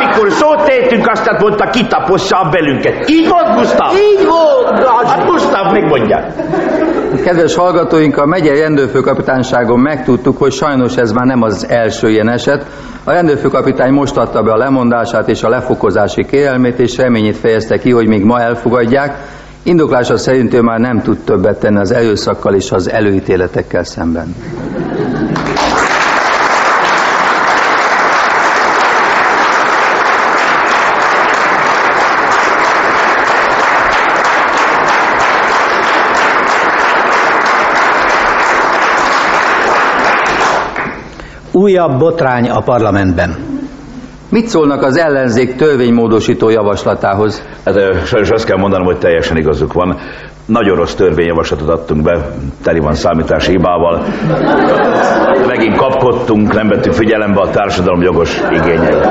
bármikor 0.00 0.30
szót 0.30 0.64
tehetünk, 0.64 1.08
azt 1.08 1.40
mondta, 1.40 1.70
kitapossa 1.70 2.36
a 2.36 2.48
belünket. 2.48 3.08
Így 3.08 3.28
volt, 3.28 3.58
Gustav? 3.58 3.92
Így 3.94 4.26
volt, 4.26 4.88
Hát 5.06 5.26
Gustav, 5.26 5.72
megmondja. 5.72 6.26
Kedves 7.24 7.54
hallgatóink, 7.54 8.16
a 8.16 8.26
megyei 8.26 8.60
rendőrfőkapitányságon 8.60 9.78
megtudtuk, 9.78 10.38
hogy 10.38 10.52
sajnos 10.52 10.96
ez 10.96 11.12
már 11.12 11.26
nem 11.26 11.42
az 11.42 11.66
első 11.68 12.10
ilyen 12.10 12.28
eset. 12.28 12.66
A 13.04 13.12
rendőrfőkapitány 13.12 13.92
most 13.92 14.16
adta 14.16 14.42
be 14.42 14.52
a 14.52 14.56
lemondását 14.56 15.28
és 15.28 15.42
a 15.42 15.48
lefokozási 15.48 16.26
kérelmét, 16.26 16.78
és 16.78 16.96
reményét 16.96 17.36
fejezte 17.36 17.78
ki, 17.78 17.90
hogy 17.90 18.06
még 18.06 18.24
ma 18.24 18.40
elfogadják. 18.40 19.16
Indoklása 19.62 20.16
szerint 20.16 20.54
ő 20.54 20.60
már 20.60 20.78
nem 20.78 21.02
tud 21.02 21.18
többet 21.18 21.60
tenni 21.60 21.78
az 21.78 21.92
erőszakkal 21.92 22.54
és 22.54 22.72
az 22.72 22.90
előítéletekkel 22.90 23.84
szemben. 23.84 24.34
Újabb 41.70 41.98
botrány 41.98 42.48
a 42.48 42.60
parlamentben. 42.60 43.36
Mit 44.28 44.46
szólnak 44.46 44.82
az 44.82 44.96
ellenzék 44.96 45.56
törvénymódosító 45.56 46.48
javaslatához? 46.48 47.42
Hát 47.64 48.06
sajnos 48.06 48.30
azt 48.30 48.44
kell 48.44 48.56
mondanom, 48.56 48.86
hogy 48.86 48.98
teljesen 48.98 49.36
igazuk 49.36 49.72
van. 49.72 49.96
Nagyon 50.46 50.76
rossz 50.76 50.94
törvényjavaslatot 50.94 51.68
adtunk 51.68 52.02
be, 52.02 52.30
teli 52.62 52.78
van 52.78 52.94
számítási 52.94 53.50
hibával. 53.50 54.04
Megint 55.46 55.76
kapkodtunk, 55.76 56.52
nem 56.52 56.68
vettük 56.68 56.92
figyelembe 56.92 57.40
a 57.40 57.50
társadalom 57.50 58.02
jogos 58.02 58.40
igényeit. 58.50 59.06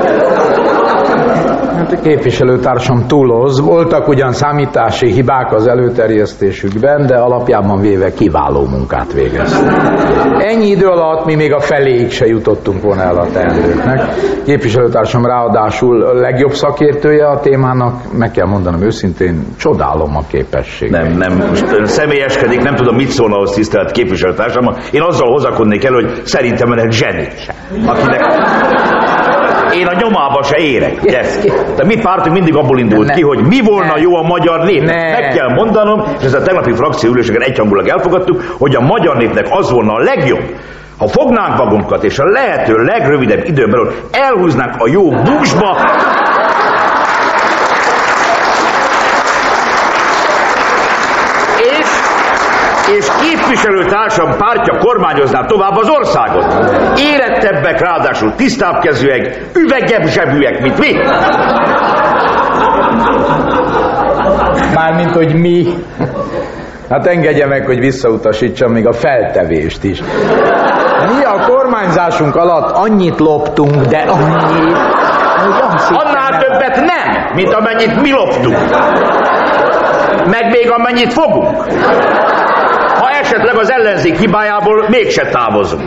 A 1.92 2.00
képviselőtársam 2.02 3.06
túloz. 3.06 3.60
Voltak 3.60 4.08
ugyan 4.08 4.32
számítási 4.32 5.12
hibák 5.12 5.52
az 5.52 5.66
előterjesztésükben, 5.66 7.06
de 7.06 7.16
alapjában 7.16 7.80
véve 7.80 8.12
kiváló 8.12 8.66
munkát 8.66 9.12
végeztek. 9.12 9.72
Ennyi 10.38 10.66
idő 10.66 10.86
alatt 10.86 11.24
mi 11.24 11.34
még 11.34 11.52
a 11.52 11.60
feléig 11.60 12.10
se 12.10 12.26
jutottunk 12.26 12.82
volna 12.82 13.02
el 13.02 13.16
a 13.16 13.26
teendőknek. 13.32 14.02
Képviselőtársam 14.44 15.26
ráadásul 15.26 16.14
legjobb 16.14 16.52
szakértője 16.52 17.26
a 17.26 17.40
témának, 17.40 18.12
meg 18.18 18.30
kell 18.30 18.46
mondanom 18.46 18.82
őszintén, 18.82 19.44
csodálom 19.58 20.16
a 20.16 20.22
képességét. 20.28 20.96
Nem, 20.96 21.12
nem, 21.12 21.46
most 21.48 21.72
ön 21.72 21.86
személyeskedik, 21.86 22.62
nem 22.62 22.74
tudom, 22.74 22.96
mit 22.96 23.08
szólna 23.08 23.34
ahhoz 23.34 23.52
tisztelt 23.52 23.90
képviselőtársam. 23.90 24.74
Én 24.92 25.02
azzal 25.02 25.30
hozakodnék 25.30 25.84
el, 25.84 25.92
hogy 25.92 26.10
szerintem 26.24 26.70
önnek 26.72 26.90
zseni. 26.90 27.28
Akinek 27.86 28.20
én 29.74 29.86
a 29.86 29.94
nyomába 30.00 30.42
se 30.42 30.56
érek. 30.56 30.98
Yes. 31.02 31.26
De 31.76 31.84
mi 31.84 31.96
pártunk 32.00 32.34
mindig 32.36 32.56
abból 32.56 32.78
indult 32.78 33.06
Ne. 33.06 33.14
ki, 33.14 33.22
hogy 33.22 33.38
mi 33.38 33.60
volna 33.60 33.94
Ne. 33.94 34.00
jó 34.00 34.16
a 34.16 34.22
magyar 34.22 34.64
nép. 34.64 34.84
Ne. 34.84 35.10
Meg 35.10 35.32
kell 35.34 35.48
mondanom, 35.54 36.02
és 36.18 36.24
ezt 36.24 36.34
a 36.34 36.42
tegnapi 36.42 36.72
frakcióüléseken 36.72 37.42
egyhangulag 37.42 37.88
elfogadtuk, 37.88 38.54
hogy 38.58 38.74
a 38.74 38.80
magyar 38.80 39.16
népnek 39.16 39.46
az 39.50 39.70
volna 39.70 39.92
a 39.94 39.98
legjobb, 39.98 40.42
ha 40.98 41.08
fognánk 41.08 41.56
magunkat, 41.56 42.04
és 42.04 42.18
a 42.18 42.24
lehető 42.24 42.74
legrövidebb 42.84 43.44
időn 43.44 43.70
belül 43.70 43.92
elhúznánk 44.10 44.74
a 44.78 44.88
jó 44.88 45.10
buksba, 45.10 45.76
és 51.56 51.86
és 52.98 53.06
képviselőtársam 53.20 54.36
pártja 54.36 54.78
kormányozná 54.78 55.46
tovább 55.46 55.76
az 55.76 55.88
országot. 55.88 56.44
Érettebbek, 56.98 57.80
ráadásul 57.80 58.34
tisztábbkezűek, 58.34 59.40
üvegebb 59.54 60.06
zsebűek, 60.06 60.60
mint 60.62 60.78
mi. 60.78 60.96
Mármint, 64.74 65.10
hogy 65.14 65.34
mi. 65.34 65.66
Hát 66.90 67.06
engedje 67.06 67.46
meg, 67.46 67.66
hogy 67.66 67.78
visszautasítsam 67.78 68.72
még 68.72 68.86
a 68.86 68.92
feltevést 68.92 69.84
is. 69.84 70.00
Mi 71.16 71.24
a 71.24 71.46
kormányzásunk 71.48 72.36
alatt 72.36 72.70
annyit 72.76 73.18
loptunk, 73.18 73.74
de 73.74 73.98
annyit, 73.98 74.76
hogy 74.76 75.96
Annál 75.96 76.30
nem- 76.30 76.40
többet 76.40 76.76
nem, 76.76 77.34
mint 77.34 77.52
amennyit 77.52 78.00
mi 78.00 78.10
loptunk. 78.12 78.56
Meg 80.26 80.50
még 80.50 80.70
amennyit 80.70 81.12
fogunk. 81.12 81.48
Esetleg 83.20 83.56
az 83.56 83.70
ellenzék 83.70 84.18
hibájából 84.18 84.86
mégse 84.88 85.28
távozunk. 85.28 85.82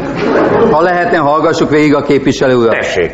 Ha 0.72 0.82
lehetne, 0.82 1.18
hallgassuk 1.18 1.70
végig 1.70 1.96
a 1.96 2.02
képviselő 2.02 2.56
urat. 2.56 2.80
Tessék. 2.80 3.12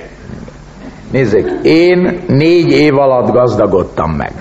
Nézzék, 1.12 1.46
én 1.62 2.20
négy 2.28 2.72
év 2.72 2.98
alatt 2.98 3.32
gazdagodtam 3.32 4.12
meg. 4.12 4.32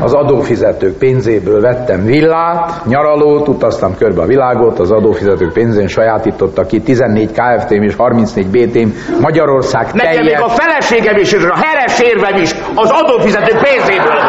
Az 0.00 0.12
adófizetők 0.12 0.98
pénzéből 0.98 1.60
vettem 1.60 2.04
villát, 2.04 2.84
nyaralót, 2.84 3.48
utaztam 3.48 3.96
körbe 3.96 4.22
a 4.22 4.26
világot, 4.26 4.78
az 4.78 4.90
adófizetők 4.90 5.52
pénzén 5.52 5.86
sajátította 5.86 6.66
ki 6.66 6.80
14 6.80 7.30
KFT-m 7.30 7.82
és 7.82 7.94
34 7.94 8.46
BT-m 8.50 8.88
Magyarország 9.20 9.86
Nekem 9.92 10.12
teljes... 10.12 10.26
még 10.26 10.44
a 10.44 10.48
feleségem 10.48 11.16
is, 11.16 11.32
és 11.32 11.44
a 11.44 11.56
heres 11.62 12.00
érvem 12.00 12.42
is 12.42 12.54
az 12.74 12.90
adófizető 12.90 13.58
pénzéből 13.62 14.06
van. 14.06 14.26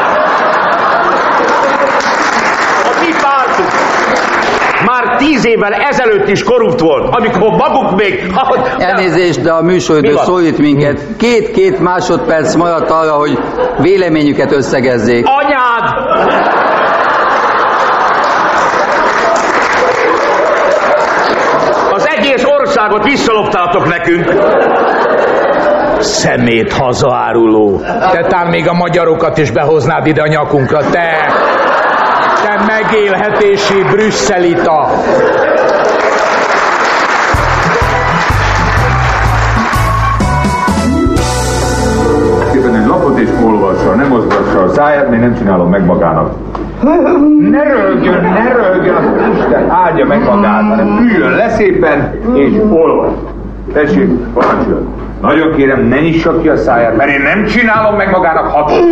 A 2.84 2.92
mi 3.00 3.12
pártunk 3.22 3.70
már 5.06 5.18
tíz 5.18 5.46
évvel 5.46 5.74
ezelőtt 5.74 6.28
is 6.30 6.44
korrupt 6.44 6.80
volt, 6.80 7.16
amikor 7.16 7.50
maguk 7.50 7.96
még... 7.96 8.32
Elnézést, 8.78 9.42
de 9.42 9.52
a 9.52 9.62
Mi 9.62 9.72
műsoridő 9.72 10.14
van? 10.14 10.26
szólít 10.26 10.58
minket. 10.58 11.02
Két-két 11.18 11.80
másodperc 11.80 12.56
maradt 12.56 12.90
arra, 12.90 13.12
hogy 13.12 13.40
véleményüket 13.78 14.52
összegezzék. 14.52 15.26
Anyád! 15.28 16.12
Az 21.94 22.08
egész 22.18 22.44
országot 22.60 23.04
visszaloptátok 23.04 23.88
nekünk. 23.88 24.34
Szemét 26.00 26.74
hazaáruló. 26.74 27.82
Te 28.12 28.26
tám 28.28 28.48
még 28.48 28.68
a 28.68 28.74
magyarokat 28.74 29.38
is 29.38 29.52
behoznád 29.52 30.08
ide 30.08 30.22
a 30.22 30.28
nyakunkra, 30.28 30.80
te! 30.90 31.12
Te 32.44 32.66
megélhetési 32.68 33.84
brüsszelita! 33.84 34.90
Lapot 42.88 43.20
és 43.20 43.30
olvassa, 43.46 43.96
nem 43.96 44.08
mozgassa 44.08 44.62
a 44.62 44.70
száját, 44.70 45.10
még 45.10 45.20
nem 45.20 45.36
csinálom 45.38 45.70
meg 45.70 45.86
magának. 45.86 46.34
Ne 47.52 47.64
rögjön, 47.64 48.22
ne 48.22 48.54
rögjön, 48.54 48.96
az 48.96 49.04
Isten 49.38 49.70
áldja 49.70 50.06
meg 50.06 50.24
magát, 50.24 50.62
hanem 50.62 50.98
üljön 51.02 51.32
le 51.32 51.50
szépen, 51.50 52.20
és 52.34 52.52
olvas. 52.70 53.12
Tessék, 53.74 54.10
parancsoljon. 54.34 54.88
Nagyon 55.22 55.56
kérem, 55.56 55.88
ne 55.88 56.00
nyissa 56.00 56.42
ki 56.42 56.50
a 56.50 56.58
száját, 56.58 56.98
mert 56.98 57.10
én 57.10 57.22
nem 57.22 57.46
csinálom 57.46 57.96
meg 57.96 58.10
magának 58.10 58.48
hatot. 58.48 58.84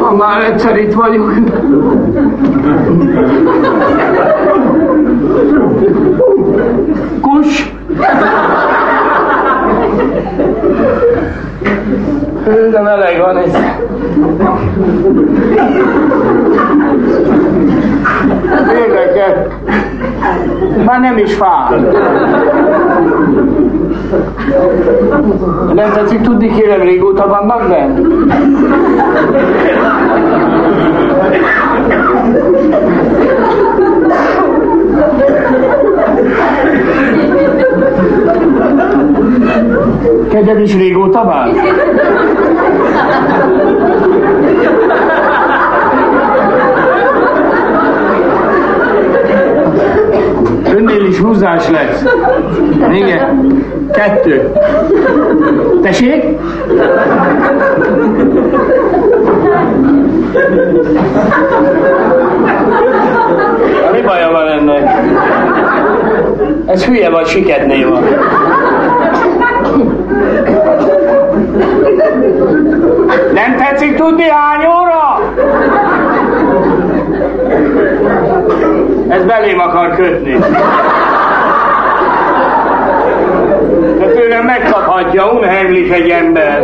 Ha 0.00 0.16
már 0.16 0.44
egyszer 0.44 0.76
itt 0.78 0.92
vagyok. 0.92 1.32
De 12.50 12.80
meleg 12.80 13.18
van 13.20 13.38
itt. 13.38 13.56
Érdekes. 18.72 19.54
Már 20.84 21.00
nem 21.00 21.18
is 21.18 21.34
fáj. 21.34 21.80
Nem 25.74 25.92
tetszik 25.92 26.20
tudni, 26.20 26.54
kérem, 26.54 26.80
régóta 26.80 27.26
vannak 27.26 27.68
bent? 27.68 27.98
Kedved 40.30 40.60
is 40.60 40.76
régóta 40.76 41.24
van? 41.24 41.50
Önnél 50.76 51.04
is 51.04 51.18
húzás 51.18 51.68
lesz. 51.68 52.04
Igen. 52.92 53.58
Kettő. 53.92 54.52
Tessék? 55.82 56.24
Mi 63.92 64.00
baja 64.00 64.30
van 64.30 64.48
ennek? 64.48 64.88
Ez 66.66 66.84
hülye 66.84 67.10
vagy 67.10 67.26
siketné 67.26 67.84
van. 67.84 68.02
Nem 73.40 73.56
tetszik 73.56 73.96
tudni 73.96 74.28
hány 74.28 74.66
óra? 74.66 75.32
Ez 79.08 79.24
belém 79.24 79.60
akar 79.60 79.94
kötni. 79.94 80.38
De 83.98 84.06
tőlem 84.06 84.44
megkaphatja, 84.44 85.32
unheimlich 85.32 85.92
egy 85.92 86.08
ember. 86.08 86.62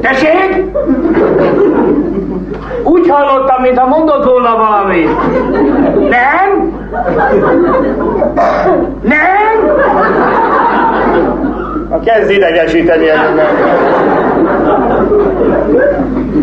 Tessék? 0.00 0.64
Úgy 2.82 3.08
hallottam, 3.08 3.62
mintha 3.62 3.86
mondott 3.86 4.24
volna 4.24 4.56
valamit. 4.56 5.10
Nem? 6.08 6.74
Nem? 9.02 9.46
Kezd 12.04 12.30
idegesíteni 12.30 13.08
ez 13.08 13.18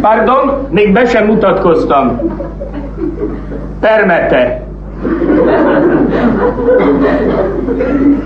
Pardon, 0.02 0.68
még 0.70 0.94
be 0.94 1.06
sem 1.06 1.26
mutatkoztam. 1.26 2.20
Termete. 3.80 4.64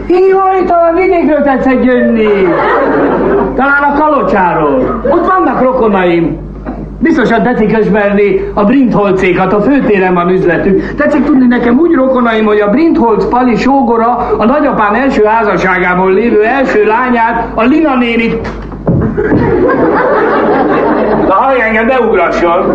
Jaj, 0.08 0.64
talán 0.66 0.96
vidékről 0.96 1.42
tetszett 1.42 1.84
jönni. 1.84 2.28
Talán 3.56 3.84
a 3.84 4.00
Kalocsáról. 4.00 5.02
Ott 5.10 5.26
vannak 5.28 5.62
rokonaim. 5.62 6.46
Biztosan 7.00 7.44
tetszik 7.44 7.78
ismerni 7.78 8.52
a 8.54 8.64
Brindholcékat, 8.64 9.54
a 9.54 9.62
főtéren 9.62 10.14
van 10.14 10.30
üzletük. 10.30 10.96
Tetszik 10.96 11.24
tudni 11.24 11.48
nekem 11.48 11.80
úgy 11.80 11.94
rokonaim, 11.94 12.46
hogy 12.46 12.60
a 12.60 12.70
Brindholc 12.70 13.26
Pali 13.26 13.56
sógora 13.56 14.16
a 14.38 14.46
nagyapám 14.46 14.94
első 14.94 15.24
házasságából 15.24 16.14
lévő 16.14 16.44
első 16.44 16.86
lányát, 16.86 17.48
a 17.54 17.64
Lina 17.64 17.96
nénit... 17.96 18.50
Na 21.28 21.34
hallj 21.34 21.62
engem, 21.62 21.86
ne 21.86 22.00
ugrasson! 22.00 22.74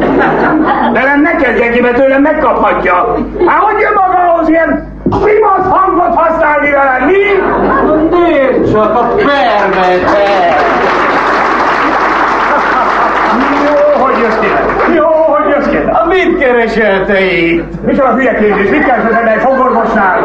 Velem 0.93 1.21
ne 1.21 1.37
kezdjen 1.37 1.73
ki, 1.73 1.81
mert 1.81 1.97
tőlem 1.97 2.23
megkaphatja. 2.23 3.17
Hát 3.47 3.61
hogy 3.61 3.81
jön 3.81 3.93
magához 3.95 4.49
ilyen 4.49 4.93
primasz 5.09 5.67
hangot 5.69 6.15
használni 6.15 6.71
velem, 6.71 7.03
mi? 7.07 7.23
Miért 8.17 8.73
csak 8.73 8.95
a 8.95 9.15
permete? 9.17 10.57
Jó, 13.67 14.05
hogy 14.05 14.15
jössz 14.23 14.39
ki? 14.39 14.47
Jó, 14.95 15.07
hogy 15.07 15.49
jössz 15.55 15.69
ki? 15.69 15.77
A 15.77 16.07
mit 16.07 16.39
keresel 16.39 17.05
te 17.07 17.21
itt? 17.21 17.85
Micsoda 17.85 18.13
hülye 18.13 18.35
kérdés, 18.35 18.71
mit 18.71 18.89
ember 18.89 19.27
egy 19.37 19.43
fogorvosnál? 19.43 20.21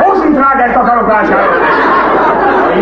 Hosszú 0.00 0.32
trágert 0.32 0.76
akarok 0.76 1.06
vásárolni. 1.06 1.56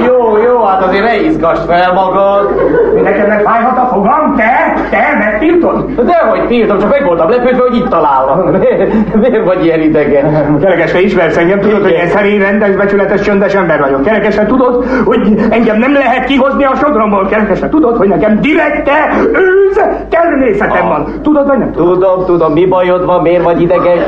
Jó, 0.04 0.36
jó, 0.36 0.65
hát 0.76 0.88
azért 0.88 1.04
ne 1.04 1.20
izgass 1.20 1.58
fel 1.66 1.92
magad. 1.92 2.50
Mi 2.94 3.00
neked 3.00 3.28
megfájhat 3.28 3.78
a 3.78 3.86
fogam? 3.92 4.34
Te? 4.36 4.74
Te 4.90 5.16
megtiltod? 5.18 5.90
Dehogy 6.04 6.46
tiltom, 6.46 6.78
csak 6.78 6.90
meg 6.90 7.04
voltam 7.04 7.30
lepődve, 7.30 7.62
hogy 7.62 7.76
itt 7.76 7.88
találnak. 7.88 8.58
Miért, 9.20 9.44
vagy 9.44 9.64
ilyen 9.64 9.80
idegen? 9.80 10.58
Kerekes, 10.60 10.92
te 10.92 11.00
ismersz 11.00 11.36
engem, 11.36 11.60
tudod, 11.60 11.82
hogy 11.82 11.90
én 11.90 12.08
szerény, 12.08 12.40
rendes, 12.40 12.76
becsületes, 12.76 13.20
csöndes 13.20 13.54
ember 13.54 13.80
vagyok. 13.80 14.02
Kerekesen 14.02 14.46
tudod, 14.46 14.84
hogy 15.04 15.46
engem 15.50 15.78
nem 15.78 15.92
lehet 15.92 16.24
kihozni 16.24 16.64
a 16.64 16.74
sodromból. 16.74 17.26
Kerekesen 17.26 17.70
tudod, 17.70 17.96
hogy 17.96 18.08
nekem 18.08 18.40
direkte 18.40 18.92
őz 19.32 19.80
természetem 20.10 20.88
van. 20.88 21.06
Tudod, 21.22 21.46
vagy 21.46 21.58
nem? 21.58 21.72
Tudom, 21.72 22.24
tudom, 22.24 22.52
mi 22.52 22.66
bajod 22.66 23.04
van, 23.04 23.22
miért 23.22 23.42
vagy 23.42 23.60
ideges? 23.60 24.02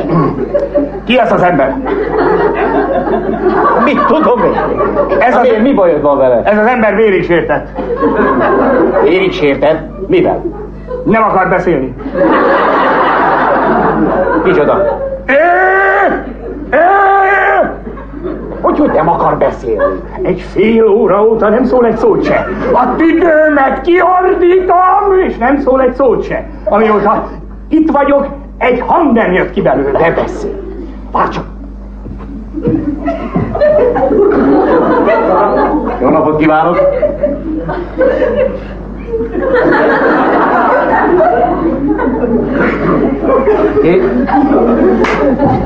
Ki 1.07 1.19
ez 1.19 1.33
az 1.33 1.43
ember? 1.43 1.77
Mit 3.85 4.05
tudom 4.07 4.43
én? 4.45 4.53
Ez 5.19 5.37
az, 5.37 5.43
mi, 5.43 5.69
mi 5.69 5.75
bajod 5.75 6.03
van 6.03 6.19
vele? 6.19 6.43
ez 6.45 6.58
az 6.59 6.67
ember 6.67 6.97
vérig 6.97 7.25
sértett. 7.25 7.69
Érig 9.05 9.33
sértett? 9.33 10.09
Mivel? 10.09 10.45
Nem 11.05 11.23
akar 11.23 11.49
beszélni. 11.49 11.95
Kicsoda? 14.45 14.99
Hogy, 18.61 18.79
hogy 18.79 18.91
nem 18.93 19.09
akar 19.09 19.37
beszélni? 19.37 20.01
Egy 20.23 20.41
fél 20.41 20.87
óra 20.87 21.23
óta 21.23 21.49
nem 21.49 21.65
szól 21.65 21.87
egy 21.87 21.97
szót 21.97 22.25
se. 22.25 22.47
A 22.73 22.97
tüdőmet 22.97 23.81
kiordítom, 23.81 25.19
és 25.27 25.37
nem 25.37 25.59
szól 25.59 25.81
egy 25.81 25.95
szót 25.95 26.25
se. 26.25 26.47
Amióta 26.65 27.29
itt 27.69 27.91
vagyok, 27.91 28.27
egy 28.59 28.83
hang 28.87 29.13
nem 29.13 29.33
jött 29.33 29.51
ki 29.51 29.63
belőle. 29.63 29.99
Ne 29.99 30.11
beszélj. 30.11 30.55
Várj 31.13 31.31
csak. 31.31 31.45
Jó 36.01 36.09
napot 36.09 36.37
kívánok! 36.37 36.79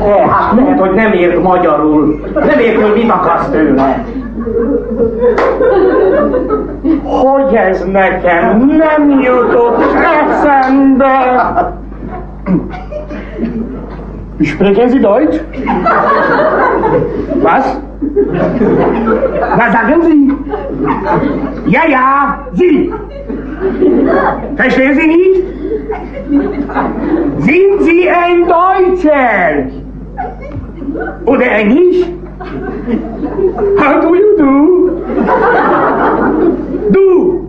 Eh, 0.06 0.28
hát 0.30 0.54
lehet, 0.56 0.78
hogy 0.78 0.90
nem 0.90 1.12
ért 1.12 1.42
magyarul. 1.42 2.20
Nem 2.34 2.58
ért, 2.58 2.82
hogy 2.82 2.92
mit 2.92 3.10
akarsz 3.10 3.48
tőle. 3.50 4.04
Hogy 7.02 7.54
ez 7.54 7.84
nekem 7.84 8.66
nem 8.66 9.20
jutott 9.20 9.82
eszembe? 10.28 11.10
Sprechen 14.44 14.88
Sie 14.90 15.00
Deutsch? 15.00 15.40
Was? 17.42 17.80
Was 19.56 19.72
sagen 19.72 20.02
Sie? 20.02 21.70
Ja, 21.70 21.80
ja, 21.88 22.46
Sie. 22.54 22.92
Verstehen 24.56 24.94
Sie 24.94 25.06
nicht? 25.06 25.42
Sind 27.38 27.82
Sie 27.82 28.10
ein 28.10 28.46
Deutscher? 28.48 29.70
Oder 31.26 31.46
Englisch? 31.46 32.06
How 33.78 34.00
do 34.00 34.14
you 34.14 34.36
do? 34.36 34.90
Du, 36.90 37.48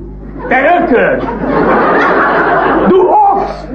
der 0.49 0.83
Öckel. 0.83 1.21
Du 2.89 3.09
Ochs. 3.09 3.67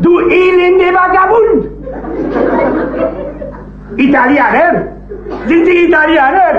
Du 0.00 0.20
elende 0.28 0.92
Vagabund. 0.94 1.75
Italianer? 3.96 4.88
Zinti 5.46 5.86
italianer? 5.86 6.54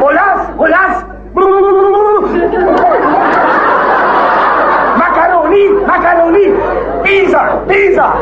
Olasz, 0.00 0.48
olasz! 0.56 1.04
macaroni, 4.96 5.68
macaroni, 5.86 6.54
Pizza, 7.02 7.62
pizza! 7.66 8.16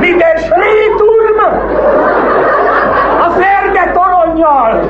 Minden 0.00 0.36
sréturm! 0.36 1.38
A 3.20 3.30
ferde 3.30 3.92
toronnyal! 3.92 4.80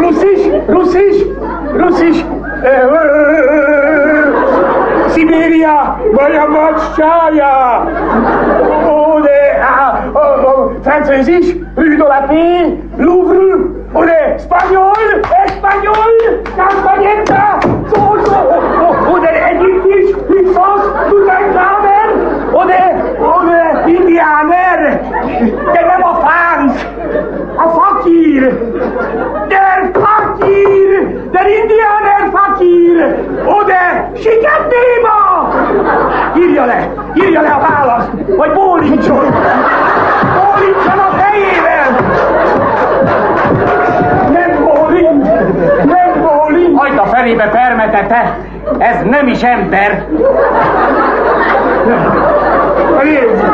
Ruszis, 0.00 0.40
ruszis, 0.66 1.24
ruszis! 1.76 2.24
Sibéria, 5.10 6.00
vagy 6.12 6.34
a 6.34 6.46
macsája. 6.48 7.84
Ó, 8.88 9.20
de, 9.20 9.60
á, 9.60 10.04
ó, 10.12 10.18
ó, 10.18 10.70
francézis, 10.82 11.56
Rue 11.74 11.96
de 11.96 12.78
Louvre, 12.96 13.56
ó, 13.92 14.04
de, 14.04 14.34
spanyol, 14.38 15.20
espanyol, 15.44 16.12
campanyetta, 16.56 17.58
szó, 17.92 18.16
szó, 18.24 18.40
ó, 19.12 19.18
de, 19.18 19.46
egyiptis, 19.48 20.14
Hüssos, 20.28 20.82
Tutankamen, 21.08 22.08
ó, 22.52 22.64
de, 22.64 23.14
ó, 23.20 23.40
de, 23.48 23.90
indiáner, 23.90 25.00
de 25.72 25.80
nem 25.86 26.02
a 26.02 26.14
franc, 26.24 26.72
a 27.56 27.68
fakír, 27.68 28.42
der 29.48 29.90
fakír, 29.92 30.90
der 31.32 31.46
indiáner 31.60 32.19
de, 33.66 34.10
sikettéma! 34.14 35.48
Írja 36.36 36.64
le, 36.64 36.88
írja 37.14 37.40
le 37.40 37.48
a 37.48 37.60
választ, 37.60 38.10
vagy 38.36 38.52
bólítson! 38.52 39.34
Bólítson 40.36 40.98
a 40.98 41.16
fejével! 41.18 41.86
Nem 44.32 44.64
bólint! 44.64 45.22
Nem 45.84 46.22
bólint! 46.22 46.78
Hagyd 46.78 46.98
a 46.98 47.06
felébe 47.06 47.48
permetete! 47.48 48.36
Ez 48.78 48.96
nem 49.10 49.26
is 49.26 49.42
ember! 49.42 50.04
Nézd! 53.02 53.44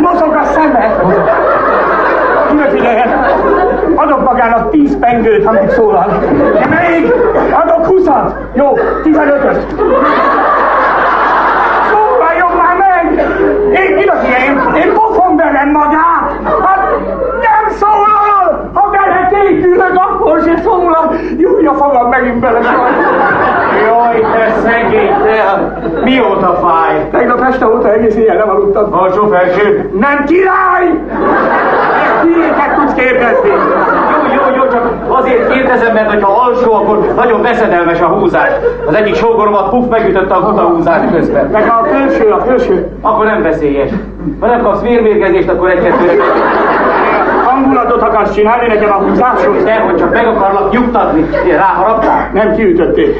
Mozog 0.00 0.34
a 0.34 0.44
szeme! 0.44 0.96
Ne 2.56 2.68
figyeljen! 2.68 3.17
Magának 4.38 4.70
tíz 4.70 4.98
pengőt, 4.98 5.44
ha 5.44 5.52
megszólal. 5.52 6.06
De 6.52 6.66
még 6.66 7.12
adok 7.52 7.86
húszat. 7.86 8.34
Jó, 8.54 8.78
tizenötöt. 9.02 9.74
Szólaljon 11.90 12.50
már 12.56 12.76
meg! 12.78 13.26
Én 13.72 13.96
kifigyeljem, 13.96 14.74
én 14.74 14.92
pofon 14.94 15.36
velem 15.36 15.70
magát! 15.70 16.32
Hát 16.64 16.80
nem 17.40 17.70
szólal! 17.70 18.70
Ha 18.72 18.90
beletékülök, 18.90 19.94
akkor 19.94 20.40
se 20.40 20.60
szólal! 20.62 21.14
Júj, 21.36 21.66
a 21.66 21.74
fogam 21.74 22.08
megint 22.08 22.38
bele. 22.40 22.60
Jaj, 23.86 24.20
te 24.20 24.52
szegény, 24.62 25.14
te! 25.22 25.72
Mióta 26.04 26.58
fáj? 26.62 27.08
Tegnap 27.10 27.40
este 27.40 27.66
óta 27.66 27.92
egész 27.92 28.14
éjjel 28.14 28.36
nem 28.36 28.48
aludtam. 28.48 28.94
Alsó 28.94 29.26
felső? 29.26 29.90
Nem 29.92 30.24
király! 30.24 30.86
Kiéket 32.22 32.74
tudsz 32.74 32.94
kérdezni? 32.94 33.48
Jó, 33.48 34.34
jó, 34.34 34.56
jó, 34.56 34.70
csak 34.70 35.08
azért 35.28 35.52
kérdezem, 35.52 35.94
mert 35.94 36.10
hogyha 36.10 36.40
alsó, 36.46 36.74
akkor 36.74 37.12
nagyon 37.16 37.42
veszedelmes 37.42 38.00
a 38.00 38.06
húzás. 38.06 38.50
Az 38.86 38.94
egyik 38.94 39.14
sógoromat 39.14 39.70
puf 39.70 39.88
megütötte 39.88 40.34
a 40.34 40.60
húzás 40.60 41.00
közben. 41.12 41.46
Meg 41.46 41.68
a 41.68 41.86
felső, 41.90 42.30
a 42.30 42.40
felső. 42.46 42.88
Akkor 43.00 43.24
nem 43.24 43.42
veszélyes. 43.42 43.90
Ha 44.40 44.46
nem 44.46 44.62
kapsz 44.62 44.80
vérmérgezést, 44.80 45.48
akkor 45.48 45.70
egy-kettőre 45.70 46.12
hangulatot 47.44 48.02
akarsz 48.02 48.34
csinálni 48.34 48.66
nekem 48.66 48.90
a 48.90 49.02
húzásos? 49.02 49.62
Nem, 49.64 49.82
hogy 49.82 49.96
csak 49.96 50.12
meg 50.12 50.26
akarlak 50.26 50.70
nyugtatni. 50.72 51.28
Ráharaptál? 51.50 52.30
Nem, 52.32 52.54
kiütötték. 52.54 53.18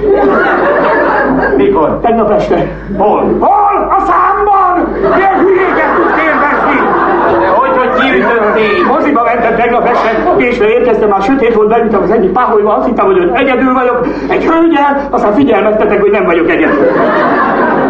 Mikor? 1.57 1.99
Tegnap 2.03 2.31
este. 2.31 2.67
Hol? 2.97 3.37
Hol? 3.41 3.95
A 3.97 4.01
számban! 4.01 4.89
Milyen 5.15 5.39
hülyéket 5.39 5.95
tudsz 5.97 6.15
kérdezni? 6.21 6.79
De 7.41 7.49
hogy, 7.49 7.77
hogy 7.77 7.98
kiütötték? 8.11 8.87
Moziba 8.87 9.23
mentem 9.23 9.57
tegnap 9.57 9.89
este, 9.89 10.11
és 10.37 10.59
érkeztem, 10.59 11.09
már 11.09 11.23
sötét 11.23 11.55
volt, 11.55 11.69
beültem 11.69 12.03
az 12.03 12.11
egyik 12.11 12.33
páholyba, 12.33 12.77
azt 12.77 12.87
hittem, 12.87 13.05
hogy 13.05 13.31
egyedül 13.35 13.73
vagyok, 13.73 14.07
egy 14.29 14.45
hölgyel, 14.45 15.09
aztán 15.11 15.33
figyelmeztetek, 15.33 16.01
hogy 16.01 16.11
nem 16.11 16.25
vagyok 16.25 16.51
egyedül. 16.51 16.87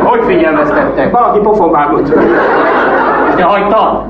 Hogy 0.02 0.20
figyelmeztettek? 0.24 1.10
Valaki 1.10 1.38
pofon 1.38 1.70
vágott. 1.70 2.12
Te 3.36 3.42
hagytad? 3.42 4.02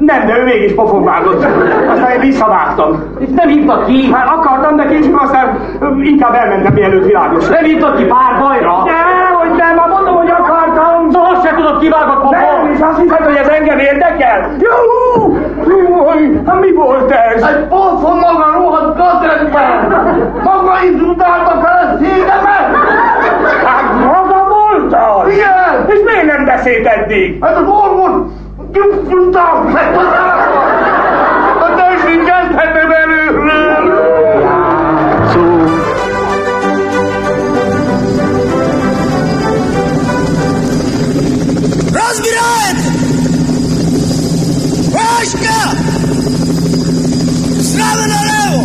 Nem, 0.00 0.26
de 0.26 0.38
ő 0.38 0.44
mégis 0.44 0.74
pofon 0.74 1.04
vágott. 1.04 1.46
Aztán 1.88 2.10
én 2.10 2.20
visszavágtam. 2.20 3.02
Itt 3.18 3.34
nem 3.34 3.48
hívtak 3.48 3.86
ki? 3.86 4.12
Hát 4.12 4.28
akartam, 4.28 4.76
de 4.76 4.86
később 4.86 5.16
aztán 5.18 5.58
inkább 6.02 6.34
elmentem, 6.34 6.72
mielőtt 6.72 7.06
világos. 7.06 7.48
Nem 7.48 7.64
hívtak 7.64 7.96
ki 7.96 8.04
pár 8.04 8.40
bajra? 8.40 8.82
Nem, 8.84 9.34
hogy 9.38 9.56
nem, 9.56 9.78
akartam. 9.78 10.03
Tudod 11.64 11.80
kivágott 11.80 12.20
pofon? 12.22 12.62
Nem, 12.62 12.72
és 12.72 12.80
azt 12.80 13.00
hiszed, 13.00 13.24
hogy 13.24 13.36
ez 13.36 13.48
engem 13.48 13.78
érdekel? 13.78 14.56
Júj, 15.68 16.40
hát 16.46 16.60
mi 16.60 16.72
volt 16.72 17.10
ez? 17.10 17.42
Egy 17.42 17.66
pofon 17.66 18.18
maga 18.18 18.52
rohadt 18.52 18.98
kadretben! 18.98 19.88
Maga 20.42 20.72
is 20.84 21.00
utálta 21.00 21.60
feleségemet! 21.62 22.76
Hát 23.64 24.04
maga 24.04 24.48
voltad? 24.48 25.32
Igen! 25.32 25.86
És 25.86 26.00
miért 26.04 26.26
nem 26.26 26.44
beszélt 26.44 26.86
eddig? 26.86 27.44
Hát 27.44 27.56
az 27.56 27.68
orvos 27.68 28.12
Nyugtam 29.08 29.76
убирает! 42.24 42.78
Васька! 44.90 45.60
Справа 47.62 48.04
налево! 48.06 48.64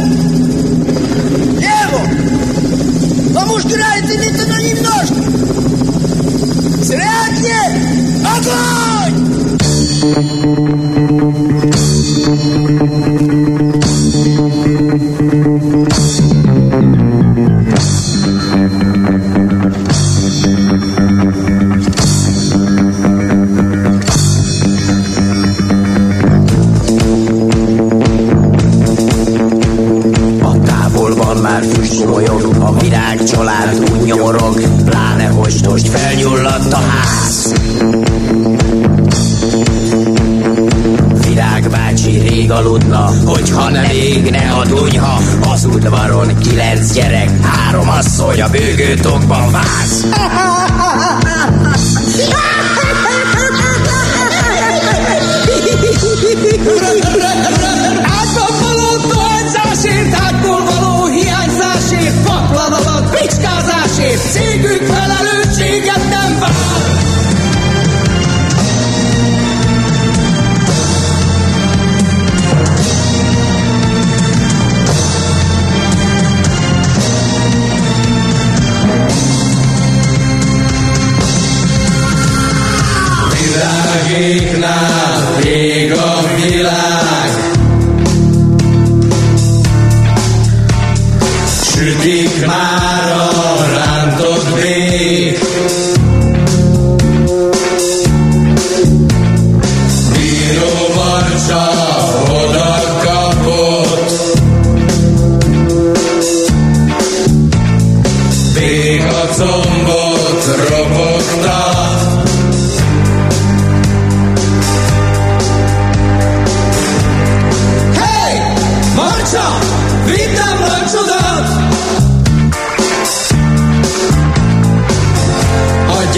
Лево! 1.60 2.02
Вам 3.32 3.52
уж 3.52 3.64
играет 3.66 4.06
элита, 4.06 4.44
но 4.48 4.58
немножко! 4.60 5.22
Средний! 6.84 7.72
Огонь! 8.26 9.18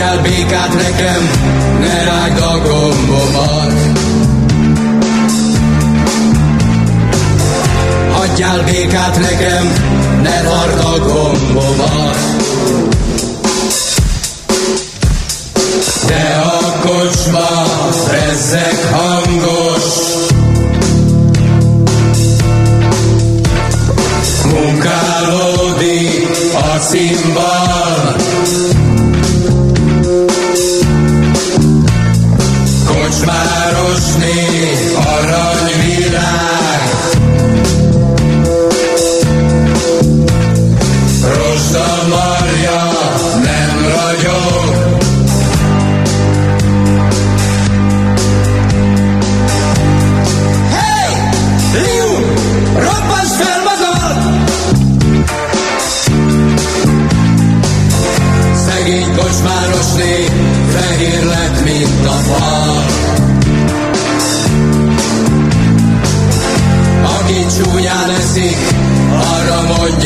Adjál 0.01 0.21
békát 0.21 0.73
nekem, 0.73 1.29
ne 1.79 2.03
rágd 2.03 2.39
a 2.39 2.59
gombomat. 2.67 3.73
Adjál 8.21 8.63
békát 8.63 9.19
nekem, 9.19 9.73
ne 10.21 10.43
vard 10.43 10.79
a 10.79 10.99
gombomat. 10.99 12.17
De 16.07 16.41
a 16.43 16.79
kocsma 16.81 17.65
rezzek 18.11 18.89
hangos, 18.91 19.70
munkálódik 24.81 26.29
a 26.53 26.77
cimbal. 26.79 28.15
Kocsmárosné 32.85 34.50
aranyvilág 34.50 34.50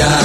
arra 0.02 0.25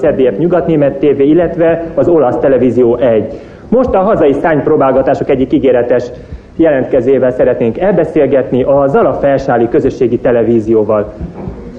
CDF 0.00 0.38
Nyugat-Német 0.38 0.98
TV, 0.98 1.20
illetve 1.20 1.84
az 1.94 2.08
olasz 2.08 2.38
televízió 2.38 2.96
1. 2.96 3.32
Most 3.68 3.94
a 3.94 3.98
hazai 3.98 4.32
szánypróbálgatások 4.32 5.30
egyik 5.30 5.52
ígéretes 5.52 6.04
jelentkezével 6.56 7.30
szeretnénk 7.30 7.78
elbeszélgetni 7.78 8.62
a 8.62 8.86
Zala 8.86 9.12
Felsáli 9.12 9.68
közösségi 9.68 10.18
televízióval. 10.18 11.12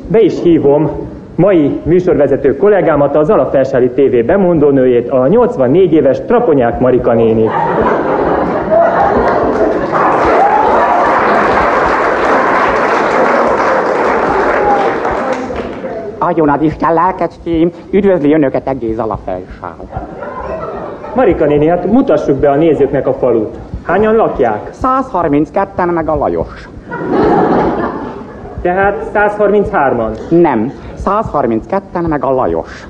Be 0.07 0.19
is 0.21 0.41
hívom 0.41 0.91
mai 1.36 1.79
műsorvezető 1.84 2.57
kollégámat, 2.57 3.15
az 3.15 3.25
Zala 3.25 3.45
Felsáli 3.45 3.89
TV 3.89 4.25
bemondónőjét, 4.25 5.10
a 5.10 5.27
84 5.27 5.93
éves 5.93 6.21
Traponyák 6.25 6.79
Marika 6.79 7.13
néni. 7.13 7.45
Adjon 16.23 16.49
ad 16.49 16.62
Isten 16.62 16.93
lelkecském, 16.93 17.71
üdvözli 17.89 18.34
önöket 18.34 18.67
egész 18.67 18.97
alapfelsál. 18.97 19.75
Marika 21.15 21.45
néni, 21.45 21.67
hát 21.67 21.86
mutassuk 21.86 22.38
be 22.38 22.49
a 22.49 22.55
nézőknek 22.55 23.07
a 23.07 23.13
falut. 23.13 23.57
Hányan 23.84 24.15
lakják? 24.15 24.69
132-en 24.84 25.93
meg 25.93 26.10
a 26.10 26.15
Lajos. 26.15 26.69
Tehát 28.62 29.10
133-an? 29.13 30.29
Nem, 30.29 30.71
132-en 31.05 32.07
meg 32.07 32.23
a 32.23 32.31
Lajos. 32.31 32.88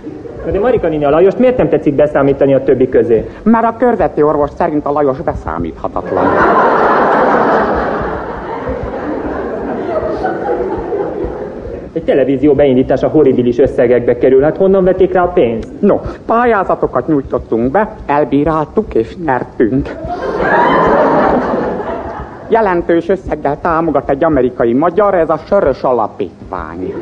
De 0.51 0.59
Marika 0.59 0.87
néni, 0.87 1.05
a 1.05 1.09
Lajost 1.09 1.39
miért 1.39 1.57
nem 1.57 1.69
tetszik 1.69 1.95
beszámítani 1.95 2.53
a 2.53 2.63
többi 2.63 2.89
közé? 2.89 3.29
Mert 3.43 3.65
a 3.65 3.75
körzeti 3.77 4.21
orvos 4.21 4.49
szerint 4.57 4.85
a 4.85 4.91
Lajos 4.91 5.21
beszámíthatatlan. 5.21 6.25
Egy 11.93 12.03
televízió 12.03 12.53
beindítása 12.53 13.07
horribilis 13.07 13.57
összegekbe 13.57 14.17
kerül, 14.17 14.41
hát 14.41 14.57
honnan 14.57 14.83
vették 14.83 15.13
rá 15.13 15.23
a 15.23 15.27
pénzt? 15.27 15.69
No, 15.79 15.99
pályázatokat 16.25 17.07
nyújtottunk 17.07 17.71
be, 17.71 17.95
elbíráltuk 18.05 18.93
és 18.93 19.15
nyertünk. 19.25 19.95
Jelentős 22.47 23.09
összeggel 23.09 23.57
támogat 23.61 24.09
egy 24.09 24.23
amerikai 24.23 24.73
magyar, 24.73 25.13
ez 25.13 25.29
a 25.29 25.39
Sörös 25.47 25.81
Alapítvány. 25.81 26.93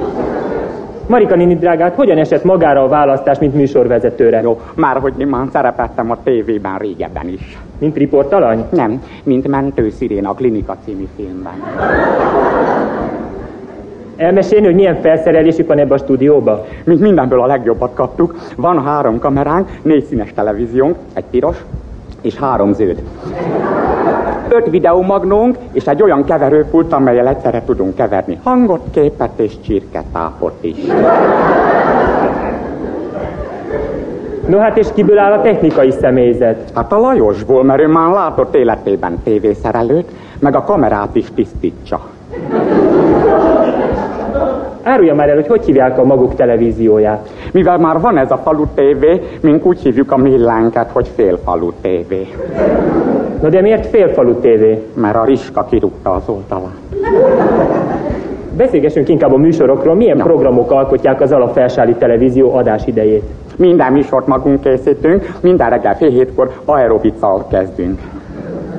Marika 1.07 1.35
néni 1.35 1.55
drágát, 1.55 1.95
hogyan 1.95 2.17
esett 2.17 2.43
magára 2.43 2.83
a 2.83 2.87
választás, 2.87 3.39
mint 3.39 3.53
műsorvezetőre? 3.53 4.41
Jó, 4.41 4.59
már 4.75 4.97
hogy 4.97 5.13
már 5.13 5.47
szerepeltem 5.51 6.11
a 6.11 6.17
tévében 6.23 6.77
régebben 6.77 7.27
is. 7.27 7.57
Mint 7.77 7.97
riportalany? 7.97 8.65
Nem, 8.69 9.03
mint 9.23 9.47
mentőszirén 9.47 10.25
a 10.25 10.33
Klinika 10.33 10.77
című 10.85 11.07
filmben. 11.15 11.53
Elmesélni, 14.19 14.65
hogy 14.65 14.75
milyen 14.75 15.01
felszerelésük 15.01 15.67
van 15.67 15.77
ebbe 15.77 15.93
a 15.93 15.97
stúdióba? 15.97 16.65
Mint 16.83 16.99
mindenből 16.99 17.41
a 17.41 17.45
legjobbat 17.45 17.93
kaptuk. 17.93 18.35
Van 18.55 18.83
három 18.83 19.19
kameránk, 19.19 19.69
négy 19.81 20.05
színes 20.05 20.33
televíziónk, 20.33 20.95
egy 21.13 21.23
piros 21.31 21.57
és 22.21 22.35
három 22.35 22.73
zöld. 22.73 23.01
Öt 24.49 24.69
videomagnónk 24.69 25.57
és 25.71 25.85
egy 25.85 26.03
olyan 26.03 26.23
keverőpult, 26.23 26.93
amelyel 26.93 27.27
egyszerre 27.27 27.61
tudunk 27.65 27.95
keverni 27.95 28.39
hangot, 28.43 28.81
képet 28.91 29.39
és 29.39 29.53
csirketápot 29.61 30.57
is. 30.61 30.77
No 34.47 34.57
hát 34.57 34.77
és 34.77 34.87
kiből 34.93 35.17
áll 35.17 35.31
a 35.31 35.41
technikai 35.41 35.91
személyzet? 35.91 36.71
Hát 36.75 36.91
a 36.91 36.99
Lajosból, 36.99 37.63
mert 37.63 37.81
ő 37.81 37.87
már 37.87 38.11
látott 38.11 38.55
életében 38.55 39.21
tévészerelőt, 39.23 40.11
meg 40.39 40.55
a 40.55 40.63
kamerát 40.63 41.15
is 41.15 41.25
tisztítsa. 41.35 41.99
Árulja 44.89 45.15
már 45.15 45.29
el, 45.29 45.35
hogy 45.35 45.47
hogy 45.47 45.65
hívják 45.65 45.97
a 45.97 46.03
maguk 46.03 46.35
televízióját. 46.35 47.29
Mivel 47.51 47.77
már 47.77 47.99
van 47.99 48.17
ez 48.17 48.31
a 48.31 48.37
falu 48.37 48.65
tévé, 48.75 49.21
mink 49.41 49.65
úgy 49.65 49.79
hívjuk 49.79 50.11
a 50.11 50.17
millánket, 50.17 50.89
hogy 50.91 51.07
félfalu 51.15 51.71
tévé. 51.81 52.27
Na 53.41 53.49
de 53.49 53.61
miért 53.61 53.85
félfalu 53.85 54.33
tévé? 54.33 54.83
Mert 54.93 55.15
a 55.15 55.23
riska 55.23 55.63
kirúgta 55.69 56.13
az 56.13 56.23
oldalát. 56.25 56.75
Beszélgessünk 58.57 59.09
inkább 59.09 59.33
a 59.33 59.37
műsorokról. 59.37 59.95
Milyen 59.95 60.17
no. 60.17 60.23
programok 60.23 60.71
alkotják 60.71 61.21
az 61.21 61.31
alapfelsáli 61.31 61.93
televízió 61.93 62.53
adás 62.55 62.81
idejét? 62.85 63.23
Minden 63.55 63.91
műsort 63.91 64.27
magunk 64.27 64.61
készítünk, 64.61 65.33
minden 65.41 65.69
reggel 65.69 65.95
fél 65.95 66.09
hétkor 66.09 66.51
aerobicsal 66.65 67.47
kezdünk. 67.51 67.99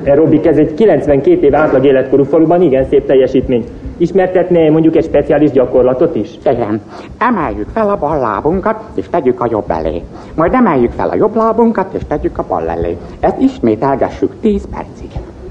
Aerobik, 0.05 0.45
ez 0.45 0.57
egy 0.57 0.73
92 0.73 1.45
év 1.45 1.55
átlag 1.55 1.85
életkorú 1.85 2.23
faluban 2.23 2.61
igen 2.61 2.85
szép 2.89 3.05
teljesítmény. 3.05 3.65
Ismertetné 3.97 4.69
mondjuk 4.69 4.95
egy 4.95 5.03
speciális 5.03 5.51
gyakorlatot 5.51 6.15
is? 6.15 6.29
Igen. 6.45 6.81
Emeljük 7.17 7.67
fel 7.73 7.89
a 7.89 7.97
bal 7.97 8.19
lábunkat, 8.19 8.83
és 8.95 9.05
tegyük 9.09 9.41
a 9.41 9.47
jobb 9.49 9.71
elé. 9.71 10.01
Majd 10.35 10.53
emeljük 10.53 10.91
fel 10.91 11.09
a 11.09 11.15
jobb 11.15 11.35
lábunkat, 11.35 11.93
és 11.93 12.01
tegyük 12.07 12.37
a 12.37 12.45
bal 12.47 12.69
elé. 12.69 12.97
Ezt 13.19 13.39
ismételgessük 13.39 14.31
10 14.41 14.67
percig. 14.75 15.09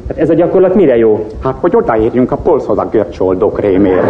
Hát 0.08 0.18
ez 0.18 0.30
a 0.30 0.34
gyakorlat 0.34 0.74
mire 0.74 0.96
jó? 0.96 1.26
Hát, 1.42 1.56
hogy 1.60 1.76
odaérjünk 1.76 2.32
a 2.32 2.36
polszhoz 2.36 2.78
a 2.78 2.88
görcsoldó 2.90 3.50
krémért. 3.50 4.06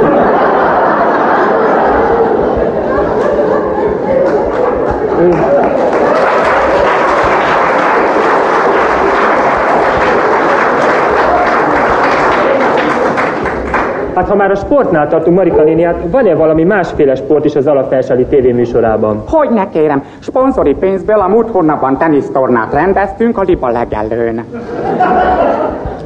Ha 14.31 14.37
már 14.37 14.51
a 14.51 14.55
sportnál 14.55 15.09
tartunk, 15.09 15.37
Marika 15.37 15.63
néni, 15.63 15.83
hát 15.83 15.97
van-e 16.11 16.35
valami 16.35 16.65
másféle 16.65 17.15
sport 17.15 17.45
is 17.45 17.55
az 17.55 17.67
alapfelseli 17.67 18.25
tévéműsorában? 18.25 19.23
Hogy 19.29 19.51
ne 19.51 19.69
kérem, 19.69 20.03
szponzori 20.21 20.75
pénzből 20.75 21.21
a 21.21 21.29
múlt 21.29 21.51
hónapban 21.51 21.99
tenisztornát 21.99 22.73
rendeztünk 22.73 23.39
a 23.39 23.43
Liba 23.43 23.69
legelőn. 23.69 24.45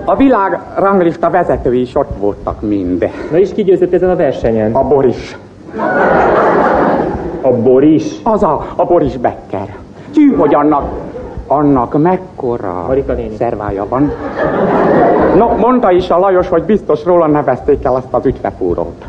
A 0.04 0.16
világ 0.16 0.58
ranglista 0.76 1.30
vezetői 1.30 1.80
is 1.80 1.94
ott 1.94 2.10
voltak 2.18 2.60
mind. 2.60 3.10
Na 3.30 3.38
és 3.38 3.52
ki 3.54 3.62
győzött 3.62 3.92
ezen 3.92 4.10
a 4.10 4.16
versenyen? 4.16 4.74
A 4.74 4.82
Boris. 4.82 5.36
A 7.40 7.50
Boris? 7.52 8.04
Az 8.22 8.42
a, 8.42 8.66
a 8.76 8.84
Boris 8.84 9.16
Becker. 9.16 9.68
Tű, 10.12 10.34
hogy 10.34 10.54
annak 10.54 10.90
annak 11.54 12.02
mekkora 12.02 12.86
szervája 13.38 13.86
van. 13.88 14.12
No, 15.36 15.56
mondta 15.56 15.90
is 15.90 16.10
a 16.10 16.18
Lajos, 16.18 16.48
hogy 16.48 16.62
biztos 16.62 17.04
róla 17.04 17.26
nevezték 17.26 17.84
el 17.84 17.94
azt 17.94 18.06
az 18.10 18.26
ütvefúrót. 18.26 19.04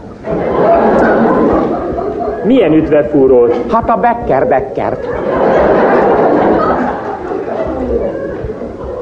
Milyen 2.43 2.73
ütvefúrót? 2.73 3.71
Hát 3.71 3.89
a 3.89 3.97
Becker 3.97 4.47
Beckert. 4.47 5.07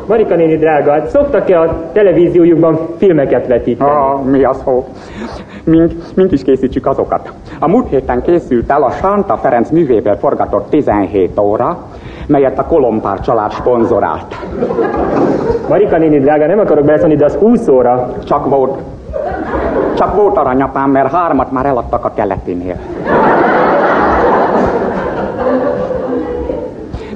Marika 0.07 0.35
néni 0.35 0.57
drága, 0.57 0.91
hát 0.91 1.09
szoktak-e 1.09 1.59
a 1.59 1.91
televíziójukban 1.91 2.79
filmeket 2.97 3.47
vetíteni? 3.47 3.89
Ah, 3.89 4.23
mi 4.23 4.43
az 4.43 4.61
hó? 4.63 4.87
Mink, 5.63 5.91
mink 6.15 6.31
is 6.31 6.41
készítsük 6.41 6.85
azokat. 6.85 7.31
A 7.59 7.67
múlt 7.67 7.89
héten 7.89 8.21
készült 8.21 8.71
el 8.71 8.83
a 8.83 8.89
Santa 8.89 9.37
Ferenc 9.37 9.69
művéből 9.69 10.15
forgatott 10.15 10.69
17 10.69 11.39
óra, 11.39 11.77
melyet 12.27 12.59
a 12.59 12.65
Kolompár 12.65 13.19
család 13.19 13.51
sponzorált. 13.51 14.35
Marika 15.69 15.97
néni 15.97 16.19
drága, 16.19 16.45
nem 16.45 16.59
akarok 16.59 16.85
beleszólni, 16.85 17.15
de 17.15 17.25
az 17.25 17.35
20 17.35 17.67
óra. 17.67 18.13
Csak 18.23 18.49
volt. 18.49 18.77
Csak 19.93 20.15
volt 20.15 20.37
aranyapám, 20.37 20.89
mert 20.89 21.11
hármat 21.11 21.51
már 21.51 21.65
eladtak 21.65 22.05
a 22.05 22.11
keletinél. 22.13 22.75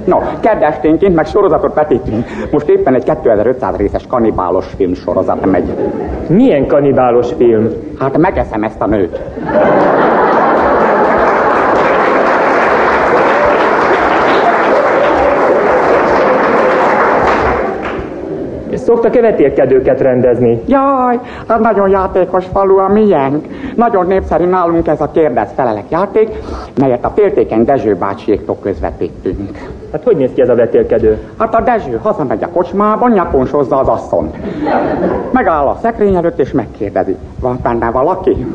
No, 0.08 0.18
kedvesténként 0.40 1.14
meg 1.14 1.26
sorozatot 1.26 1.74
vetítünk. 1.74 2.26
Most 2.50 2.68
éppen 2.68 2.94
egy 2.94 3.04
2500 3.04 3.76
részes 3.76 4.06
kanibálos 4.06 4.66
film 4.76 4.94
sorozat 4.94 5.46
megy. 5.46 5.74
Milyen 6.28 6.66
kanibálos 6.66 7.28
film? 7.36 7.68
Hát 7.98 8.18
megeszem 8.18 8.62
ezt 8.62 8.80
a 8.82 8.86
nőt. 8.86 9.20
Szoktak-e 18.88 19.20
vetélkedőket 19.20 20.00
rendezni? 20.00 20.62
Jaj, 20.66 21.18
hát 21.48 21.60
nagyon 21.60 21.88
játékos 21.88 22.44
falu 22.52 22.78
a 22.78 22.88
miénk. 22.88 23.46
Nagyon 23.76 24.06
népszerű 24.06 24.44
nálunk 24.44 24.88
ez 24.88 25.00
a 25.00 25.10
kérdez 25.10 25.48
felelek 25.56 25.84
játék, 25.90 26.28
melyet 26.80 27.04
a 27.04 27.12
féltékeny 27.14 27.64
Dezső 27.64 27.94
bácsiéktól 27.94 28.56
közvetítünk. 28.62 29.58
Hát 29.92 30.02
hogy 30.04 30.16
néz 30.16 30.30
ki 30.34 30.40
ez 30.40 30.48
a 30.48 30.54
vetélkedő? 30.54 31.18
Hát 31.38 31.54
a 31.54 31.60
Dezső 31.60 32.00
hazamegy 32.02 32.42
a 32.42 32.48
kocsmában, 32.48 33.10
nyakonsozza 33.10 33.78
az 33.78 33.88
asszont. 33.88 34.36
Megáll 35.32 35.66
a 35.66 35.78
szekrény 35.82 36.14
előtt 36.14 36.38
és 36.38 36.52
megkérdezi, 36.52 37.16
van 37.40 37.58
benne 37.62 37.90
valaki? 37.90 38.46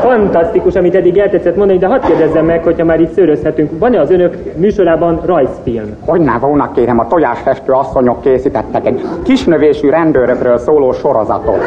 Fantasztikus, 0.00 0.74
amit 0.74 0.94
eddig 0.94 1.18
eltetszett 1.18 1.56
mondani, 1.56 1.78
de 1.78 1.86
hadd 1.86 2.06
kérdezzem 2.06 2.44
meg, 2.44 2.64
hogyha 2.64 2.84
már 2.84 3.00
itt 3.00 3.12
szőrözhetünk, 3.12 3.70
van-e 3.78 4.00
az 4.00 4.10
önök 4.10 4.36
műsorában 4.56 5.20
rajzfilm? 5.24 5.96
Hogy 6.06 6.20
ne 6.20 6.38
volna, 6.38 6.70
kérem, 6.74 6.98
a 6.98 7.06
tojásfestő 7.06 7.72
asszonyok 7.72 8.20
készítettek 8.20 8.86
egy 8.86 9.04
kisnövésű 9.24 9.88
rendőrökről 9.88 10.58
szóló 10.58 10.92
sorozatot. 10.92 11.64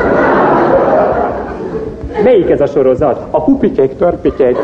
Melyik 2.24 2.50
ez 2.50 2.62
a 2.62 2.66
sorozat? 2.66 3.28
A 3.32 3.44
pupikék, 3.44 3.98
törpikék. 3.98 4.58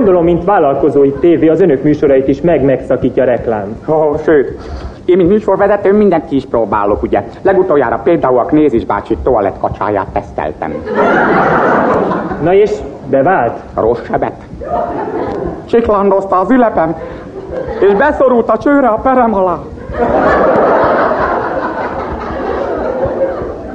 Gondolom, 0.00 0.24
mint 0.24 0.44
vállalkozói 0.44 1.12
tévé, 1.12 1.48
az 1.48 1.60
önök 1.60 1.82
műsorait 1.82 2.28
is 2.28 2.40
meg-megszakítja 2.40 3.22
a 3.22 3.26
reklám. 3.26 3.76
Ó, 3.88 4.16
sőt, 4.24 4.60
én, 5.04 5.16
mint 5.16 5.28
műsorvezető, 5.28 5.92
mindent 5.92 6.28
ki 6.28 6.36
is 6.36 6.46
próbálok, 6.46 7.02
ugye. 7.02 7.24
Legutoljára 7.42 8.00
például 8.04 8.38
a 8.38 8.44
Knézis 8.44 8.84
bácsi 8.84 9.16
toaletkacsáját 9.22 10.06
teszteltem. 10.12 10.74
Na 12.42 12.54
és 12.54 12.70
bevált? 13.06 13.58
Rossz 13.74 14.04
sebet. 14.04 14.32
Csiklandozta 15.64 16.38
az 16.38 16.50
ülepem, 16.50 16.96
és 17.80 17.94
beszorult 17.94 18.48
a 18.48 18.58
csőre 18.58 18.88
a 18.88 18.98
perem 19.02 19.34
alá. 19.34 19.58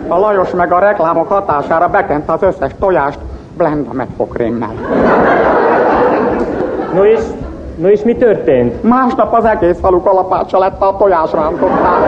A 0.07 0.19
Lajos 0.19 0.51
meg 0.51 0.71
a 0.71 0.79
reklámok 0.79 1.27
hatására 1.27 1.87
bekent 1.87 2.29
az 2.29 2.41
összes 2.41 2.71
tojást 2.79 3.19
blenda 3.57 3.93
megfokrémmel. 3.93 4.73
No 6.95 7.05
és, 7.05 7.19
no 7.77 7.87
és 7.87 8.03
mi 8.03 8.15
történt? 8.15 8.83
Másnap 8.83 9.33
az 9.33 9.45
egész 9.45 9.79
falu 9.79 10.01
kalapácsa 10.01 10.59
lett 10.59 10.81
a 10.81 10.95
tojásrántottál. 10.97 11.99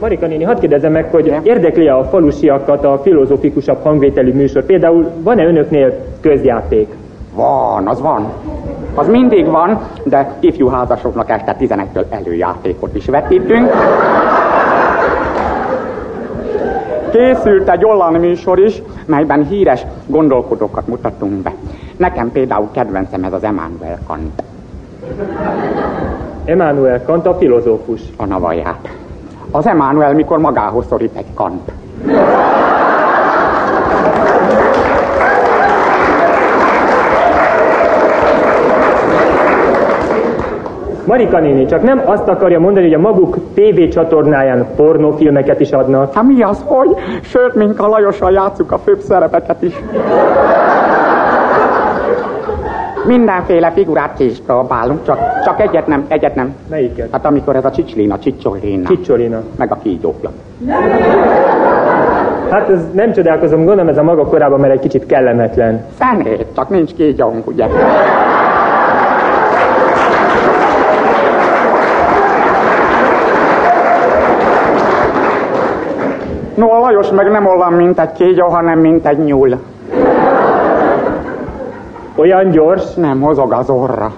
Marika 0.00 0.26
néni, 0.26 0.44
hadd 0.44 0.60
kérdezem 0.60 0.92
meg, 0.92 1.10
hogy 1.10 1.36
érdekli 1.42 1.86
-e 1.86 1.96
a 1.96 2.04
falusiakat 2.04 2.84
a 2.84 2.98
filozofikusabb 3.02 3.82
hangvételű 3.82 4.32
műsor? 4.32 4.64
Például 4.64 5.10
van-e 5.22 5.46
önöknél 5.46 5.92
közjáték? 6.20 6.94
Van, 7.34 7.88
az 7.88 8.00
van. 8.00 8.32
Az 8.94 9.08
mindig 9.08 9.50
van, 9.50 9.80
de 10.04 10.32
ifjú 10.40 10.68
házasoknak 10.68 11.30
este 11.30 11.56
11-től 11.60 12.04
előjátékot 12.10 12.94
is 12.94 13.06
vetítünk. 13.06 13.70
Készült 17.14 17.68
egy 17.68 17.84
olyan 17.84 18.12
műsor 18.12 18.58
is, 18.58 18.82
melyben 19.06 19.46
híres 19.46 19.86
gondolkodókat 20.06 20.86
mutattunk 20.86 21.32
be. 21.32 21.52
Nekem 21.96 22.32
például 22.32 22.68
kedvencem 22.72 23.24
ez 23.24 23.32
az 23.32 23.44
Emmanuel 23.44 23.98
Kant. 24.06 24.42
Emmanuel 26.44 27.02
Kant 27.02 27.26
a 27.26 27.34
filozófus. 27.34 28.00
A 28.16 28.24
navaját. 28.24 28.88
Az 29.50 29.66
Emmanuel, 29.66 30.14
mikor 30.14 30.38
magához 30.38 30.86
szorít 30.86 31.16
egy 31.16 31.34
Kant. 31.34 31.72
Marika 41.06 41.38
néni, 41.38 41.66
csak 41.66 41.82
nem 41.82 42.02
azt 42.04 42.28
akarja 42.28 42.60
mondani, 42.60 42.84
hogy 42.84 42.94
a 42.94 42.98
maguk 42.98 43.36
TV 43.54 43.88
csatornáján 43.88 44.66
pornófilmeket 44.76 45.60
is 45.60 45.70
adnak. 45.70 46.14
Hát 46.14 46.24
mi 46.24 46.42
az, 46.42 46.64
hogy? 46.64 46.88
Sőt, 47.22 47.54
mink 47.54 47.80
a 47.80 47.86
Lajossal 47.86 48.32
játszuk 48.32 48.72
a 48.72 48.78
főbb 48.78 49.00
szerepeket 49.00 49.62
is. 49.62 49.74
Mindenféle 53.06 53.70
figurát 53.70 54.16
ki 54.16 54.24
is 54.24 54.38
próbálunk, 54.46 55.04
csak, 55.04 55.18
csak 55.44 55.60
egyet 55.60 55.86
nem, 55.86 56.04
egyet 56.08 56.34
nem. 56.34 56.54
Melyiket? 56.70 57.08
Hát 57.10 57.24
amikor 57.24 57.56
ez 57.56 57.64
a 57.64 57.70
csicslina, 57.70 58.18
csicsolina. 58.18 58.88
Csicsolina. 58.88 59.42
Meg 59.56 59.72
a 59.72 59.78
kígyókla. 59.82 60.30
Hát 62.50 62.68
ez 62.68 62.80
nem 62.92 63.12
csodálkozom, 63.12 63.64
gondolom 63.64 63.88
ez 63.88 63.98
a 63.98 64.02
maga 64.02 64.24
korában, 64.26 64.60
mert 64.60 64.72
egy 64.72 64.80
kicsit 64.80 65.06
kellemetlen. 65.06 65.84
Fenét, 65.98 66.46
csak 66.54 66.68
nincs 66.68 66.94
kígyónk, 66.94 67.46
ugye? 67.46 67.66
No, 76.54 76.70
a 76.70 76.78
Lajos 76.78 77.10
meg 77.10 77.30
nem 77.30 77.46
olyan, 77.46 77.72
mint 77.72 77.98
egy 77.98 78.12
kígyó, 78.12 78.46
hanem 78.46 78.78
mint 78.78 79.06
egy 79.06 79.18
nyúl. 79.18 79.58
Olyan 82.16 82.50
gyors? 82.50 82.94
Nem, 82.94 83.18
mozog 83.18 83.52
az 83.52 83.70
orra. 83.70 84.12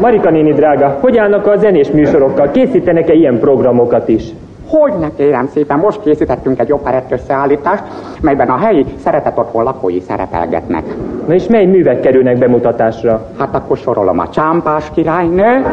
Marika 0.00 0.30
néni 0.30 0.52
drága, 0.52 0.98
hogy 1.00 1.16
állnak 1.16 1.46
a 1.46 1.56
zenés 1.56 1.90
műsorokkal? 1.90 2.50
Készítenek-e 2.50 3.12
ilyen 3.12 3.38
programokat 3.38 4.08
is? 4.08 4.24
Hogyne 4.68 5.10
kérem 5.16 5.46
szépen, 5.46 5.78
most 5.78 6.00
készítettünk 6.02 6.60
egy 6.60 6.72
operett 6.72 7.12
összeállítást, 7.12 7.82
melyben 8.20 8.48
a 8.48 8.56
helyi 8.56 8.84
szeretet 9.04 9.38
otthon 9.38 9.62
lakói 9.62 10.00
szerepelgetnek. 10.00 10.84
Na 11.26 11.34
és 11.34 11.46
mely 11.46 11.64
művek 11.64 12.00
kerülnek 12.00 12.38
bemutatásra? 12.38 13.26
Hát 13.38 13.54
akkor 13.54 13.76
sorolom 13.76 14.18
a 14.18 14.28
Csámpás 14.28 14.90
királynő, 14.94 15.64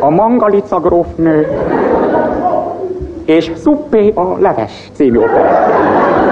a 0.00 0.10
Mangalica 0.10 0.80
grófnő, 0.80 1.46
és 3.24 3.50
Szuppé 3.54 4.12
a 4.14 4.36
leves 4.40 4.90
című 4.92 5.18
operett. 5.18 6.25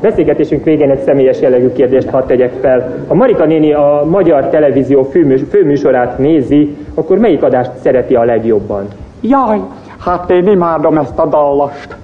Beszélgetésünk 0.00 0.64
végén 0.64 0.90
egy 0.90 1.02
személyes 1.02 1.40
jellegű 1.40 1.72
kérdést 1.72 2.08
hadd 2.08 2.26
tegyek 2.26 2.52
fel. 2.60 2.94
Ha 3.08 3.14
Marika 3.14 3.44
néni 3.44 3.72
a 3.72 4.02
magyar 4.10 4.48
televízió 4.48 5.02
főműs, 5.02 5.40
főműsorát 5.50 6.18
nézi, 6.18 6.76
akkor 6.94 7.18
melyik 7.18 7.42
adást 7.42 7.70
szereti 7.82 8.14
a 8.14 8.24
legjobban? 8.24 8.86
Jaj, 9.20 9.60
hát 9.98 10.30
én 10.30 10.48
imádom 10.48 10.98
ezt 10.98 11.18
a 11.18 11.26
dallast. 11.26 11.96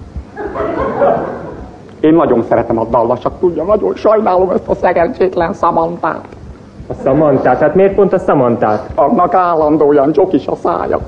Én 2.01 2.15
nagyon 2.15 2.43
szeretem 2.49 2.79
a 2.79 2.85
dallasat, 2.85 3.33
tudja, 3.33 3.63
nagyon 3.63 3.95
sajnálom 3.95 4.51
ezt 4.51 4.69
a 4.69 4.75
szerencsétlen 4.75 5.53
Samantát. 5.53 6.25
A 6.89 6.93
Samantát? 7.05 7.59
Hát 7.59 7.75
miért 7.75 7.95
pont 7.95 8.13
a 8.13 8.19
Samantát? 8.19 8.91
Annak 8.95 9.35
állandóan 9.35 10.13
csokis 10.13 10.47
a 10.47 10.55
szája. 10.57 11.01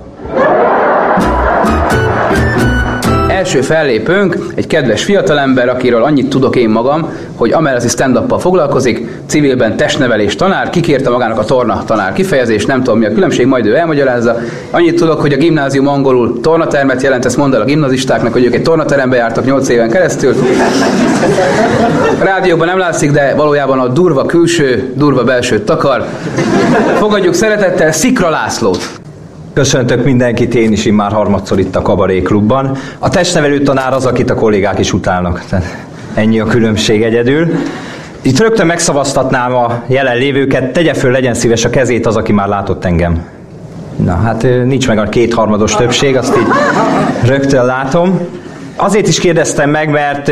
Első 3.38 3.60
fellépőnk 3.60 4.36
egy 4.54 4.66
kedves 4.66 5.04
fiatalember, 5.04 5.68
akiről 5.68 6.02
annyit 6.02 6.28
tudok 6.28 6.56
én 6.56 6.68
magam, 6.68 7.08
hogy 7.34 7.52
amelletti 7.52 7.88
stand 7.88 8.40
foglalkozik, 8.40 9.06
civilben 9.26 9.76
testnevelés 9.76 10.36
tanár, 10.36 10.70
kikérte 10.70 11.10
magának 11.10 11.38
a 11.38 11.44
torna 11.44 11.84
tanár 11.84 12.12
kifejezést, 12.12 12.66
nem 12.66 12.82
tudom 12.82 12.98
mi 12.98 13.06
a 13.06 13.12
különbség, 13.12 13.46
majd 13.46 13.66
ő 13.66 13.74
elmagyarázza. 13.74 14.36
Annyit 14.70 14.96
tudok, 14.96 15.20
hogy 15.20 15.32
a 15.32 15.36
gimnázium 15.36 15.88
angolul 15.88 16.40
tornatermet 16.40 17.02
jelent, 17.02 17.24
ezt 17.24 17.36
mondd 17.36 17.54
el 17.54 17.60
a 17.60 17.64
gimnazistáknak, 17.64 18.32
hogy 18.32 18.44
ők 18.44 18.54
egy 18.54 18.62
tornaterembe 18.62 19.16
jártak 19.16 19.44
8 19.44 19.68
éven 19.68 19.90
keresztül. 19.90 20.34
Rádióban 22.22 22.66
nem 22.66 22.78
látszik, 22.78 23.10
de 23.10 23.34
valójában 23.34 23.78
a 23.78 23.88
durva 23.88 24.26
külső, 24.26 24.92
durva 24.96 25.24
belső 25.24 25.60
takar. 25.60 26.04
Fogadjuk 26.94 27.34
szeretettel 27.34 27.92
Szikra 27.92 28.30
Lászlót. 28.30 28.97
Köszöntök 29.58 30.04
mindenkit, 30.04 30.54
én 30.54 30.72
is 30.72 30.90
már 30.90 31.12
harmadszor 31.12 31.58
itt 31.58 31.76
a 31.76 31.82
Kabaré 31.82 32.22
Klubban. 32.22 32.76
A 32.98 33.08
testnevelő 33.08 33.62
tanár 33.62 33.92
az, 33.92 34.06
akit 34.06 34.30
a 34.30 34.34
kollégák 34.34 34.78
is 34.78 34.92
utálnak. 34.92 35.44
Tehát 35.48 35.86
ennyi 36.14 36.40
a 36.40 36.44
különbség 36.44 37.02
egyedül. 37.02 37.48
Itt 38.22 38.38
rögtön 38.38 38.66
megszavaztatnám 38.66 39.54
a 39.54 39.82
jelenlévőket, 39.86 40.72
tegye 40.72 40.94
föl, 40.94 41.10
legyen 41.10 41.34
szíves 41.34 41.64
a 41.64 41.70
kezét 41.70 42.06
az, 42.06 42.16
aki 42.16 42.32
már 42.32 42.48
látott 42.48 42.84
engem. 42.84 43.24
Na, 43.96 44.16
hát 44.16 44.42
nincs 44.42 44.88
meg 44.88 44.98
a 44.98 45.02
kétharmados 45.02 45.74
többség, 45.74 46.16
azt 46.16 46.36
így 46.36 46.48
rögtön 47.28 47.64
látom. 47.64 48.20
Azért 48.76 49.08
is 49.08 49.18
kérdeztem 49.18 49.70
meg, 49.70 49.90
mert 49.90 50.28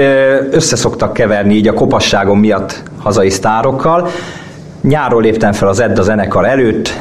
összeszoktak 0.55 1.13
keverni 1.13 1.55
így 1.55 1.69
a 1.69 1.73
kopasságom 1.73 2.39
miatt 2.39 2.83
hazai 2.99 3.31
sztárokkal. 3.31 4.09
Nyáról 4.87 5.23
léptem 5.23 5.53
fel 5.53 5.69
az 5.69 5.81
Edda 5.81 6.03
zenekar 6.03 6.45
előtt. 6.47 6.93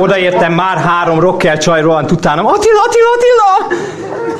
Odaértem, 0.00 0.52
már 0.52 0.76
három 0.76 1.20
rocker 1.20 1.58
csaj 1.58 1.80
rohant 1.80 2.10
utánam. 2.10 2.46
Attila, 2.46 2.80
Attila, 2.86 3.06
Attila! 3.14 3.80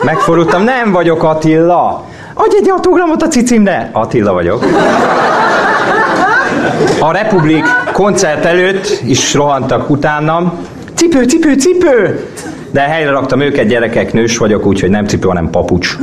Megfordultam, 0.04 0.62
nem 0.62 0.92
vagyok 0.92 1.22
Attila. 1.22 2.04
Adj 2.34 2.56
egy 2.60 2.70
autogramot 2.70 3.22
a 3.22 3.28
cicimre. 3.28 3.90
Attila 3.92 4.32
vagyok. 4.32 4.64
A 7.00 7.12
Republik 7.12 7.64
koncert 7.92 8.44
előtt 8.44 9.00
is 9.04 9.34
rohantak 9.34 9.90
utánam. 9.90 10.52
Cipő, 10.94 11.24
cipő, 11.24 11.54
cipő! 11.54 12.26
De 12.70 12.80
helyre 12.80 13.10
raktam 13.10 13.40
őket, 13.40 13.66
gyerekek, 13.66 14.12
nős 14.12 14.38
vagyok, 14.38 14.66
úgyhogy 14.66 14.90
nem 14.90 15.06
cipő, 15.06 15.28
hanem 15.28 15.50
papucs. 15.50 15.96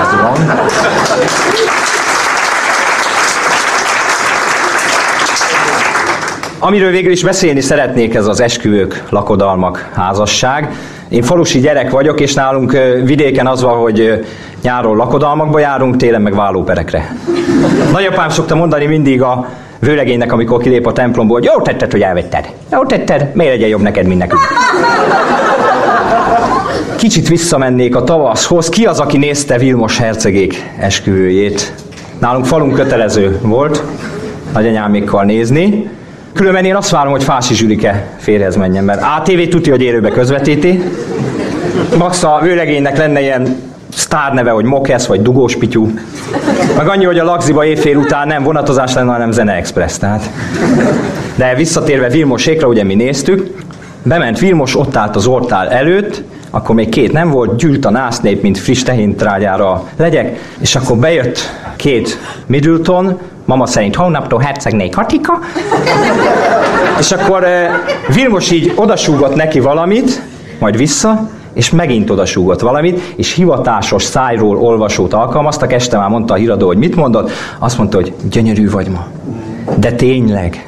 Ez 0.00 0.20
van. 0.22 0.61
Amiről 6.64 6.90
végül 6.90 7.12
is 7.12 7.22
beszélni 7.22 7.60
szeretnék, 7.60 8.14
ez 8.14 8.26
az 8.26 8.40
esküvők, 8.40 9.04
lakodalmak, 9.08 9.90
házasság. 9.94 10.70
Én 11.08 11.22
falusi 11.22 11.60
gyerek 11.60 11.90
vagyok, 11.90 12.20
és 12.20 12.34
nálunk 12.34 12.76
vidéken 13.04 13.46
az 13.46 13.62
van, 13.62 13.78
hogy 13.78 14.24
nyáron 14.62 14.96
lakodalmakba 14.96 15.58
járunk, 15.58 15.96
télen 15.96 16.22
meg 16.22 16.34
vállóperekre. 16.34 17.16
Nagyapám 17.92 18.28
szokta 18.28 18.54
mondani 18.54 18.86
mindig 18.86 19.22
a 19.22 19.48
vőlegénynek, 19.78 20.32
amikor 20.32 20.60
kilép 20.60 20.86
a 20.86 20.92
templomból, 20.92 21.36
hogy 21.36 21.48
jó 21.54 21.62
tetted, 21.62 21.92
hogy 21.92 22.02
elvetted. 22.02 22.48
Jó 22.72 22.84
tetted, 22.84 23.30
miért 23.34 23.52
legyen 23.52 23.68
jobb 23.68 23.82
neked, 23.82 24.06
mint 24.06 24.18
nekünk. 24.18 24.40
Kicsit 26.96 27.28
visszamennék 27.28 27.96
a 27.96 28.04
tavaszhoz. 28.04 28.68
Ki 28.68 28.84
az, 28.84 29.00
aki 29.00 29.18
nézte 29.18 29.58
Vilmos 29.58 29.98
hercegék 29.98 30.70
esküvőjét? 30.78 31.74
Nálunk 32.18 32.44
falunk 32.44 32.74
kötelező 32.74 33.38
volt 33.42 33.82
nagyanyámékkal 34.52 35.24
nézni. 35.24 35.90
Különben 36.34 36.64
én 36.64 36.76
azt 36.76 36.90
várom, 36.90 37.12
hogy 37.12 37.24
Fási 37.24 37.54
Zsülike 37.54 38.06
férhez 38.18 38.56
menjen, 38.56 38.84
mert 38.84 39.02
ATV 39.18 39.48
tudja, 39.48 39.72
hogy 39.72 39.82
élőbe 39.82 40.10
közvetíti. 40.10 40.82
Max 41.98 42.22
a 42.22 42.38
vőlegénynek 42.42 42.96
lenne 42.96 43.20
ilyen 43.20 43.56
sztár 43.94 44.32
neve, 44.32 44.50
hogy 44.50 44.64
Mokesz 44.64 45.06
vagy 45.06 45.22
Dugós 45.22 45.56
Pityú. 45.56 45.90
Meg 46.76 46.88
annyi, 46.88 47.04
hogy 47.04 47.18
a 47.18 47.24
Lagziba 47.24 47.64
évfél 47.64 47.96
után 47.96 48.26
nem 48.26 48.42
vonatozás 48.42 48.94
lenne, 48.94 49.12
hanem 49.12 49.30
Zene 49.30 49.52
Express. 49.52 49.98
Tehát. 49.98 50.30
De 51.34 51.54
visszatérve 51.54 52.08
Vilmosékra, 52.08 52.68
ugye 52.68 52.84
mi 52.84 52.94
néztük, 52.94 53.56
bement 54.02 54.38
Vilmos, 54.38 54.76
ott 54.76 54.96
állt 54.96 55.16
az 55.16 55.26
ortál 55.26 55.68
előtt, 55.68 56.22
akkor 56.50 56.74
még 56.74 56.88
két 56.88 57.12
nem 57.12 57.30
volt, 57.30 57.56
gyűlt 57.56 57.84
a 57.84 57.90
násznép, 57.90 58.42
mint 58.42 58.58
friss 58.58 58.82
tehintrágyára 58.82 59.88
legyek, 59.96 60.38
és 60.58 60.74
akkor 60.76 60.96
bejött 60.96 61.38
két 61.76 62.18
Middleton, 62.46 63.18
mama 63.44 63.66
szerint 63.66 63.94
hónaptól 63.94 64.40
hercegné 64.40 64.88
Katika, 64.88 65.38
és 66.98 67.12
akkor 67.12 67.44
eh, 67.44 67.70
Vilmos 68.14 68.50
így 68.50 68.72
odasúgott 68.76 69.34
neki 69.34 69.60
valamit, 69.60 70.22
majd 70.58 70.76
vissza, 70.76 71.28
és 71.52 71.70
megint 71.70 72.10
odasúgott 72.10 72.60
valamit, 72.60 73.00
és 73.16 73.34
hivatásos 73.34 74.02
szájról 74.02 74.56
olvasót 74.56 75.12
alkalmaztak, 75.12 75.72
este 75.72 75.98
már 75.98 76.08
mondta 76.08 76.34
a 76.34 76.36
híradó, 76.36 76.66
hogy 76.66 76.76
mit 76.76 76.96
mondott, 76.96 77.30
azt 77.58 77.78
mondta, 77.78 77.96
hogy 77.96 78.12
gyönyörű 78.30 78.70
vagy 78.70 78.88
ma. 78.88 79.06
De 79.76 79.92
tényleg. 79.92 80.66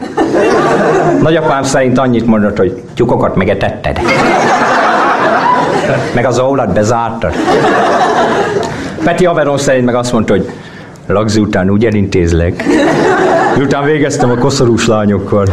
Nagyapám 1.22 1.62
szerint 1.62 1.98
annyit 1.98 2.26
mondott, 2.26 2.56
hogy 2.56 2.82
tyukokat 2.94 3.36
megetetted. 3.36 4.00
Meg 6.14 6.26
az 6.26 6.38
ólat 6.38 6.72
bezártad. 6.72 7.32
Peti 9.04 9.26
Averon 9.26 9.58
szerint 9.58 9.84
meg 9.84 9.94
azt 9.94 10.12
mondta, 10.12 10.32
hogy 10.32 10.50
Lagzi 11.06 11.40
után 11.40 11.70
úgy 11.70 11.84
elintézlek. 11.84 12.64
Miután 13.56 13.84
végeztem 13.84 14.30
a 14.30 14.34
koszorús 14.34 14.86
lányokkal. 14.86 15.46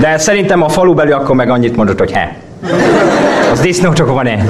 De 0.00 0.18
szerintem 0.18 0.62
a 0.62 0.68
falubeli 0.68 1.10
akkor 1.10 1.34
meg 1.34 1.50
annyit 1.50 1.76
mondott, 1.76 1.98
hogy 1.98 2.12
he. 2.12 2.36
Az 3.52 3.60
disznócsok 3.60 4.12
van-e? 4.12 4.44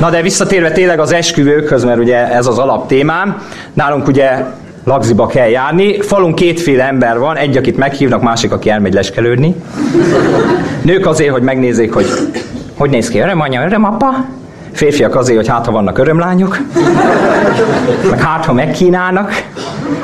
Na 0.00 0.10
de 0.10 0.22
visszatérve 0.22 0.70
tényleg 0.70 0.98
az 1.00 1.12
esküvőkhöz, 1.12 1.84
mert 1.84 1.98
ugye 1.98 2.32
ez 2.32 2.46
az 2.46 2.58
alaptémám. 2.58 3.42
Nálunk 3.72 4.06
ugye 4.06 4.44
Lagziba 4.84 5.26
kell 5.26 5.48
járni. 5.48 6.00
Falun 6.00 6.34
kétféle 6.34 6.84
ember 6.84 7.18
van, 7.18 7.36
egy, 7.36 7.56
akit 7.56 7.76
meghívnak, 7.76 8.22
másik, 8.22 8.52
aki 8.52 8.70
elmegy 8.70 8.94
leskelődni. 8.94 9.54
Nők 10.82 11.06
azért, 11.06 11.32
hogy 11.32 11.42
megnézzék, 11.42 11.94
hogy 11.94 12.06
hogy 12.76 12.90
néz 12.90 13.08
ki 13.08 13.18
öröm 13.18 13.40
anya, 13.40 13.64
öröm 13.64 13.84
apa. 13.84 14.24
Férfiak 14.72 15.14
azért, 15.14 15.36
hogy 15.38 15.48
hát 15.48 15.66
ha 15.66 15.72
vannak 15.72 15.98
örömlányok, 15.98 16.58
meg 18.10 18.20
hát 18.20 18.44
ha 18.44 18.52
megkínálnak. 18.52 19.42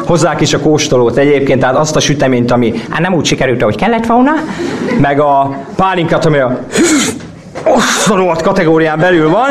Hozzák 0.06 0.40
is 0.40 0.54
a 0.54 0.60
kóstolót 0.60 1.16
egyébként, 1.16 1.60
tehát 1.60 1.76
azt 1.76 1.96
a 1.96 2.00
süteményt, 2.00 2.50
ami 2.50 2.82
hát 2.90 3.00
nem 3.00 3.14
úgy 3.14 3.24
sikerült, 3.24 3.62
ahogy 3.62 3.76
kellett 3.76 4.06
volna, 4.06 4.32
meg 5.00 5.20
a 5.20 5.56
pálinkát, 5.76 6.24
ami 6.24 6.38
a 6.38 6.58
osztanóat 7.64 8.42
kategórián 8.42 8.98
belül 8.98 9.30
van. 9.30 9.48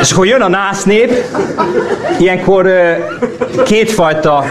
És 0.00 0.12
akkor 0.12 0.26
jön 0.26 0.40
a 0.40 0.48
násznép, 0.48 1.24
ilyenkor 2.18 2.70
kétfajta 3.64 4.44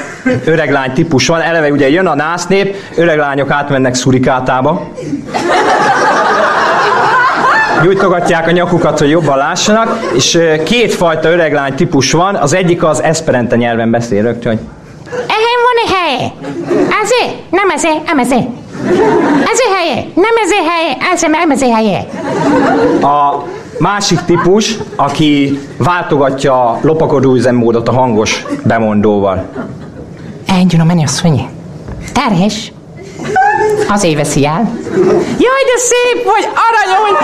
öreglány 0.46 0.94
típus 0.94 1.28
van. 1.28 1.42
Eleve 1.42 1.72
ugye 1.72 1.90
jön 1.90 2.08
a 2.08 2.16
násznép, 2.16 2.76
öreglányok 2.96 3.52
átmennek 3.52 3.94
szurikátába. 3.94 4.88
Nyújtogatják 7.82 8.48
a 8.48 8.52
nyakukat, 8.52 9.00
hogy 9.00 9.10
jobban 9.10 9.38
lássanak, 9.38 10.00
és 10.16 10.40
kétfajta 10.64 11.30
öreglány 11.30 11.74
típus 11.74 12.12
van. 12.12 12.36
Az 12.36 12.54
egyik 12.54 12.84
az 12.84 13.04
esperente 13.04 13.56
nyelven 13.56 13.92
beszél 13.92 14.22
rögtön, 14.22 14.52
hogy 14.52 14.68
Ehem 15.14 15.60
van 15.64 15.78
egy 15.86 15.94
helye. 15.96 16.32
Ezé? 17.04 17.36
Nem 17.50 17.70
ezé, 17.70 18.02
nem 18.06 18.20
ezé. 18.20 18.48
Ezé 19.52 19.64
helye. 19.76 20.06
Nem 20.16 20.36
ezé 20.44 20.56
helye. 20.56 20.98
Ezé, 21.14 21.28
nem 21.28 21.52
ezé 21.52 21.70
helye. 21.70 22.06
A 23.02 23.44
másik 23.80 24.20
típus, 24.20 24.78
aki 24.96 25.60
váltogatja 25.78 26.70
a 26.70 26.80
lopakodó 26.82 27.34
üzemmódot 27.34 27.88
a 27.88 27.94
hangos 27.94 28.46
bemondóval. 28.64 29.46
Engem 30.48 30.80
a 30.80 30.84
mennyasszony. 30.84 31.50
Terhes. 32.14 32.72
Azért 33.90 34.16
veszi 34.16 34.46
el. 34.46 34.70
Jaj, 35.38 35.64
de 35.66 35.78
szép 35.78 36.24
vagy, 36.24 36.50
aranyom, 36.68 37.18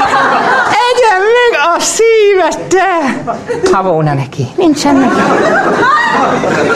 egyen 0.89 1.21
meg 1.21 1.59
a 1.75 1.79
szívet, 1.79 2.59
te! 2.67 3.23
Ha 3.71 3.83
volna 3.83 4.13
neki. 4.13 4.47
Nincsen 4.55 4.95
neki. 4.95 5.19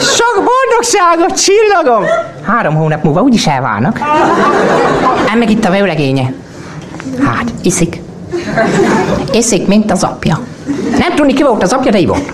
Sok 0.00 0.34
boldogságot, 0.34 1.42
csillagom! 1.42 2.04
Három 2.46 2.74
hónap 2.74 3.02
múlva 3.02 3.20
úgyis 3.20 3.46
elválnak. 3.46 3.98
Ám 5.30 5.38
meg 5.38 5.50
itt 5.50 5.64
a 5.64 5.70
vőlegénye. 5.70 6.32
Hát, 7.24 7.44
iszik. 7.62 8.00
Iszik, 9.32 9.66
mint 9.66 9.90
az 9.90 10.02
apja. 10.02 10.40
Nem 10.98 11.14
tudni, 11.14 11.32
ki 11.32 11.42
volt 11.42 11.62
az 11.62 11.72
apja, 11.72 11.90
de 11.90 12.06
volt. 12.06 12.30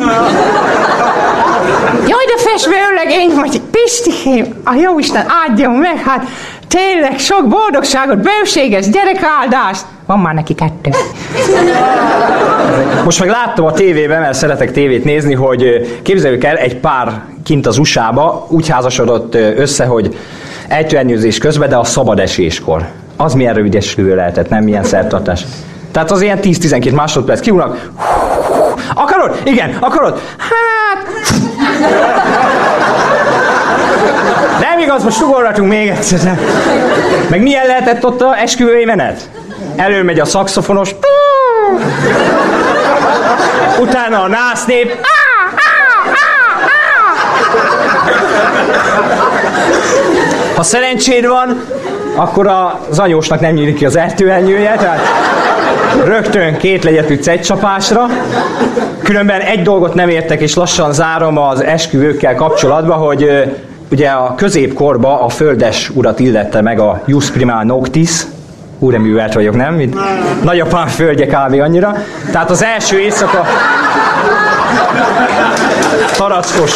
Jaj, 2.08 2.24
de 2.26 2.36
festőlegény 2.36 3.34
vagy, 3.34 3.61
Pistikém, 3.70 4.61
a 4.64 4.74
Jóisten 4.74 5.26
áldjon 5.46 5.72
meg, 5.72 5.96
hát 6.04 6.26
tényleg 6.68 7.18
sok 7.18 7.48
boldogságot, 7.48 8.18
bőséges 8.18 8.88
gyerekáldást. 8.88 9.84
Van 10.06 10.18
már 10.18 10.34
neki 10.34 10.54
kettő. 10.54 10.90
Most 13.04 13.20
meg 13.20 13.28
láttam 13.28 13.64
a 13.64 13.72
tévében, 13.72 14.20
mert 14.20 14.34
szeretek 14.34 14.72
tévét 14.72 15.04
nézni, 15.04 15.34
hogy 15.34 15.90
képzeljük 16.02 16.44
el, 16.44 16.56
egy 16.56 16.76
pár 16.76 17.22
kint 17.44 17.66
az 17.66 17.78
USA-ba 17.78 18.46
úgy 18.48 18.68
házasodott 18.68 19.34
össze, 19.34 19.84
hogy 19.84 20.16
ejtőernyőzés 20.68 21.38
közben, 21.38 21.68
de 21.68 21.76
a 21.76 21.84
szabad 21.84 22.18
eséskor. 22.18 22.86
Az 23.16 23.34
milyen 23.34 23.54
rövid 23.54 23.74
esküvő 23.74 24.14
lehetett, 24.14 24.48
nem 24.48 24.64
milyen 24.64 24.84
szertartás. 24.84 25.44
Tehát 25.92 26.11
az 26.11 26.20
ilyen 26.20 26.38
10-12 26.42 26.94
másodperc 26.94 27.40
kiúnak. 27.40 27.90
Akarod? 28.94 29.40
Igen, 29.44 29.76
akarod? 29.80 30.20
Hát... 30.38 30.79
Nem 34.60 34.78
igaz, 34.78 35.04
most 35.04 35.22
ugorhatunk 35.22 35.68
még 35.68 35.88
egyszer. 35.88 36.38
Meg 37.28 37.42
milyen 37.42 37.66
lehetett 37.66 38.04
ott 38.04 38.20
a 38.20 38.38
esküvői 38.38 38.84
menet? 38.84 39.28
Előmegy 39.76 40.20
a 40.20 40.24
szakszofonos. 40.24 40.94
Utána 43.80 44.22
a 44.22 44.28
násznép. 44.28 45.06
Ha 50.56 50.62
szerencséd 50.62 51.26
van, 51.26 51.62
akkor 52.14 52.46
az 52.90 52.98
anyósnak 52.98 53.40
nem 53.40 53.52
nyílik 53.52 53.76
ki 53.76 53.86
az 53.86 53.96
ejtőernyője, 53.96 54.76
tehát 54.76 55.00
rögtön 56.05 56.57
két 56.57 56.84
legyet 56.84 57.11
ütsz 57.11 57.28
egy 57.28 57.41
csapásra. 57.41 58.07
Különben 59.03 59.41
egy 59.41 59.62
dolgot 59.62 59.95
nem 59.95 60.09
értek, 60.09 60.41
és 60.41 60.55
lassan 60.55 60.93
zárom 60.93 61.38
az 61.38 61.64
esküvőkkel 61.64 62.34
kapcsolatban, 62.34 62.99
hogy 62.99 63.45
ugye 63.91 64.09
a 64.09 64.34
középkorba 64.34 65.20
a 65.20 65.28
földes 65.28 65.91
urat 65.95 66.20
illette 66.20 66.61
meg 66.61 66.80
a 66.80 67.03
Jus 67.07 67.30
Prima 67.30 67.64
Noctis, 67.64 68.11
úreművelt 68.78 69.34
vagyok, 69.34 69.57
nem? 69.57 69.74
Mint 69.74 69.97
nagyapám 70.43 70.86
földje 70.86 71.26
kb. 71.26 71.61
annyira. 71.61 71.95
Tehát 72.32 72.51
az 72.51 72.62
első 72.62 72.99
éjszaka 72.99 73.47
tarackos. 76.16 76.72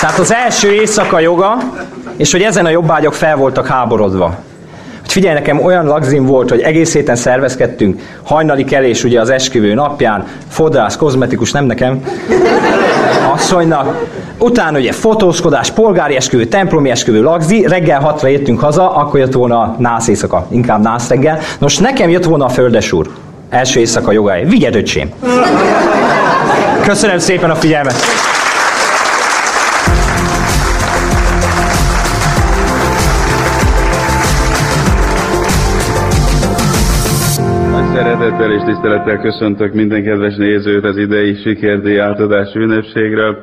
Tehát 0.00 0.18
az 0.18 0.32
első 0.32 0.72
éjszaka 0.72 1.20
joga, 1.20 1.56
és 2.16 2.32
hogy 2.32 2.42
ezen 2.42 2.66
a 2.66 2.70
jobbágyok 2.70 3.14
fel 3.14 3.36
voltak 3.36 3.66
háborodva. 3.66 4.34
Hogy 5.12 5.20
figyelj, 5.20 5.38
nekem 5.40 5.64
olyan 5.64 5.86
lagzim 5.86 6.26
volt, 6.26 6.50
hogy 6.50 6.60
egész 6.60 6.92
héten 6.92 7.16
szervezkedtünk, 7.16 8.00
hajnali 8.22 8.64
kelés 8.64 9.04
ugye 9.04 9.20
az 9.20 9.30
esküvő 9.30 9.74
napján, 9.74 10.26
fodrász, 10.48 10.96
kozmetikus, 10.96 11.52
nem 11.52 11.64
nekem, 11.64 12.04
asszonynak, 13.32 14.06
utána 14.38 14.78
ugye 14.78 14.92
fotózkodás, 14.92 15.70
polgári 15.70 16.16
esküvő, 16.16 16.44
templomi 16.44 16.90
esküvő, 16.90 17.22
lagzi, 17.22 17.66
reggel 17.66 18.00
hatra 18.00 18.28
értünk 18.28 18.60
haza, 18.60 18.94
akkor 18.94 19.20
jött 19.20 19.32
volna 19.32 19.60
a 19.60 19.76
nász 19.78 20.08
éjszaka, 20.08 20.46
inkább 20.50 20.82
nász 20.82 21.08
reggel. 21.08 21.38
Nos, 21.58 21.78
nekem 21.78 22.10
jött 22.10 22.24
volna 22.24 22.44
a 22.44 22.48
földes 22.48 22.92
úr, 22.92 23.10
első 23.50 23.80
éjszaka 23.80 24.12
jogája. 24.12 24.48
Vigyed, 24.48 24.74
öcsém! 24.74 25.12
Köszönöm 26.82 27.18
szépen 27.18 27.50
a 27.50 27.54
figyelmet! 27.54 27.94
Szeretettel 38.32 38.52
és 38.52 38.74
tisztelettel 38.74 39.18
köszöntök 39.20 39.74
minden 39.74 40.02
kedves 40.02 40.36
nézőt 40.36 40.84
az 40.84 40.96
idei 40.96 41.34
sikerdíj 41.34 42.00
átadás 42.00 42.54
ünnepségről. 42.54 43.36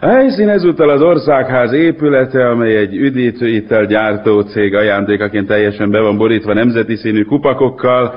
A 0.00 0.06
helyszín 0.06 0.48
ezúttal 0.48 0.88
az 0.88 1.02
országház 1.02 1.72
épülete, 1.72 2.48
amely 2.48 2.76
egy 2.76 2.96
üdítőitel 2.96 3.86
gyártó 3.86 4.40
cég 4.40 4.74
ajándékaként 4.74 5.46
teljesen 5.46 5.90
be 5.90 6.00
van 6.00 6.16
borítva 6.16 6.52
nemzeti 6.54 6.96
színű 6.96 7.22
kupakokkal. 7.22 8.14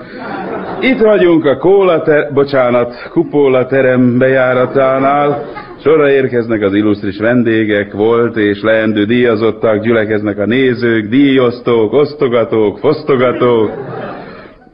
Itt 0.82 1.00
vagyunk 1.00 1.46
a 1.46 1.58
kóla 1.58 2.02
ter- 2.02 2.34
bocsánat, 2.34 3.10
kupóla 3.10 3.66
terem 3.66 4.18
bejáratánál. 4.18 5.44
Sorra 5.84 6.10
érkeznek 6.10 6.62
az 6.62 6.74
illusztris 6.74 7.18
vendégek, 7.18 7.94
volt 7.94 8.38
és 8.38 8.62
leendő 8.62 9.04
díjazottak, 9.06 9.84
gyülekeznek 9.84 10.38
a 10.38 10.46
nézők, 10.46 11.06
díjosztók, 11.08 11.94
osztogatók, 11.94 12.80
fosztogatók. 12.80 13.72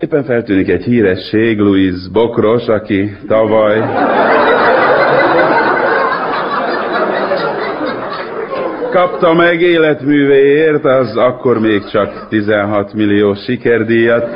Éppen 0.01 0.23
feltűnik 0.23 0.69
egy 0.69 0.83
híresség, 0.83 1.59
Louis 1.59 2.09
Bokros, 2.11 2.67
aki 2.67 3.17
tavaly 3.27 3.79
kapta 8.91 9.33
meg 9.33 9.61
életművéért, 9.61 10.85
az 10.85 11.17
akkor 11.17 11.59
még 11.59 11.89
csak 11.91 12.27
16 12.29 12.93
millió 12.93 13.33
sikerdíjat. 13.33 14.27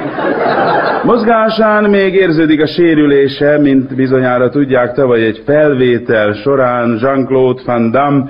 Mozgásán 1.04 1.90
még 1.90 2.14
érződik 2.14 2.62
a 2.62 2.68
sérülése, 2.68 3.58
mint 3.60 3.96
bizonyára 3.96 4.50
tudják, 4.50 4.94
tavaly 4.94 5.26
egy 5.26 5.42
felvétel 5.46 6.34
során 6.34 6.98
Jean-Claude 7.02 7.62
Van 7.66 7.92
Damme 7.92 8.26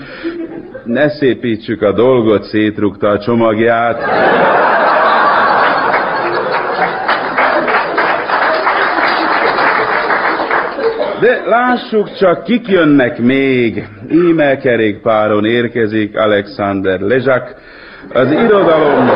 ne 0.85 1.09
szépítsük 1.09 1.81
a 1.81 1.91
dolgot, 1.91 2.43
szétrugta 2.43 3.07
a 3.07 3.19
csomagját. 3.19 3.99
De 11.25 11.41
lássuk 11.45 12.13
csak, 12.13 12.43
kik 12.43 12.67
jönnek 12.67 13.19
még. 13.19 13.87
Íme 14.11 14.57
kerékpáron 14.57 15.45
érkezik 15.45 16.17
Alexander 16.17 16.99
Lezsak, 16.99 17.55
az 18.13 18.31
irodalom, 18.31 19.09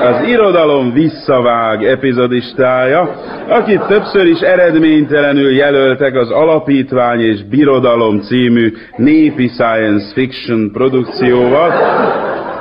az 0.00 0.28
irodalom 0.28 0.92
visszavág 0.92 1.84
epizodistája, 1.84 3.14
akit 3.48 3.86
többször 3.86 4.26
is 4.26 4.40
eredménytelenül 4.40 5.54
jelöltek 5.54 6.14
az 6.14 6.30
Alapítvány 6.30 7.20
és 7.20 7.44
Birodalom 7.44 8.20
című 8.20 8.72
népi 8.96 9.48
science 9.48 10.12
fiction 10.14 10.70
produkcióval, 10.72 11.70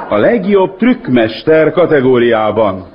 a 0.09 0.17
legjobb 0.17 0.77
trükkmester 0.77 1.71
kategóriában. 1.71 2.94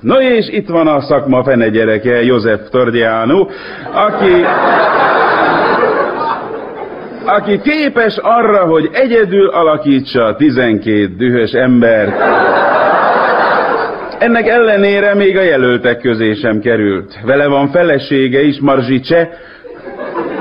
No 0.00 0.20
és 0.20 0.48
itt 0.48 0.68
van 0.68 0.86
a 0.86 1.00
szakma 1.00 1.44
fene 1.44 1.68
gyereke, 1.68 2.22
József 2.22 2.60
Tordiano, 2.70 3.46
aki, 3.92 4.44
aki 7.24 7.60
képes 7.60 8.16
arra, 8.16 8.64
hogy 8.64 8.88
egyedül 8.92 9.48
alakítsa 9.48 10.24
a 10.24 10.36
12 10.36 11.14
dühös 11.16 11.52
embert. 11.52 12.14
Ennek 14.18 14.48
ellenére 14.48 15.14
még 15.14 15.36
a 15.36 15.42
jelöltek 15.42 16.00
közé 16.00 16.34
sem 16.34 16.60
került. 16.60 17.18
Vele 17.24 17.46
van 17.46 17.68
felesége 17.68 18.42
is, 18.42 18.60
Marzsicse, 18.60 19.28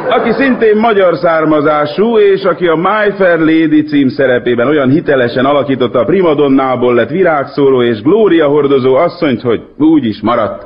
aki 0.10 0.32
szintén 0.32 0.78
magyar 0.78 1.16
származású, 1.16 2.18
és 2.18 2.43
aki 2.43 2.68
a 2.68 2.76
My 2.76 3.12
Fair 3.18 3.39
Lady 3.39 3.84
cím 3.84 4.08
szerepében 4.08 4.68
olyan 4.68 4.89
hitelesen 4.89 5.45
alakította 5.45 5.99
a 5.99 6.06
primadonnából 6.06 6.93
lett 6.93 7.10
virágszóró 7.10 7.82
és 7.82 8.01
glória 8.01 8.47
hordozó 8.47 8.95
asszonyt, 8.95 9.41
hogy 9.41 9.62
úgy 9.78 10.06
is 10.06 10.22
maradt. 10.22 10.66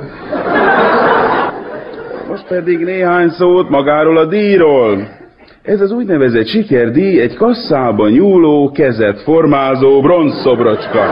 Most 2.30 2.48
pedig 2.48 2.80
néhány 2.80 3.30
szót 3.30 3.70
magáról 3.70 4.18
a 4.18 4.26
díjról. 4.26 5.08
Ez 5.64 5.82
az 5.82 5.92
úgynevezett 5.92 6.48
sikerdíj 6.48 7.22
egy 7.22 7.36
kasszában 7.36 8.12
nyúló, 8.12 8.72
kezet 8.72 9.22
formázó 9.22 10.02
bronzszobrocska. 10.02 11.06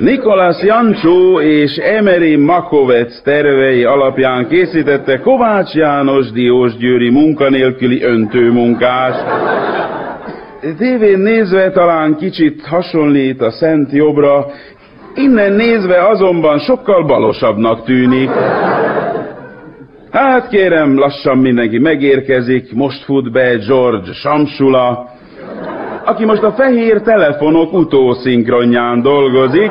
Nikolas 0.00 0.62
Jancsó 0.62 1.40
és 1.40 1.76
Emery 1.76 2.36
Makovec 2.36 3.22
tervei 3.22 3.84
alapján 3.84 4.48
készítette 4.48 5.18
Kovács 5.18 5.74
János 5.74 6.30
Diósgyőri 6.30 7.10
munkanélküli 7.10 8.02
öntőmunkás. 8.02 9.14
Tévén 10.78 11.18
nézve 11.18 11.70
talán 11.70 12.16
kicsit 12.16 12.66
hasonlít 12.66 13.40
a 13.40 13.50
Szent 13.50 13.92
Jobbra, 13.92 14.46
innen 15.14 15.52
nézve 15.52 16.08
azonban 16.08 16.58
sokkal 16.58 17.04
balosabbnak 17.04 17.84
tűnik. 17.84 18.30
Hát 20.10 20.48
kérem, 20.48 20.98
lassan 20.98 21.38
mindenki 21.38 21.78
megérkezik, 21.78 22.72
most 22.72 23.04
fut 23.04 23.32
be 23.32 23.56
George 23.66 24.12
Samsula, 24.12 25.08
aki 26.04 26.24
most 26.24 26.42
a 26.42 26.52
fehér 26.52 27.00
telefonok 27.00 27.72
utószinkronján 27.72 29.02
dolgozik, 29.02 29.70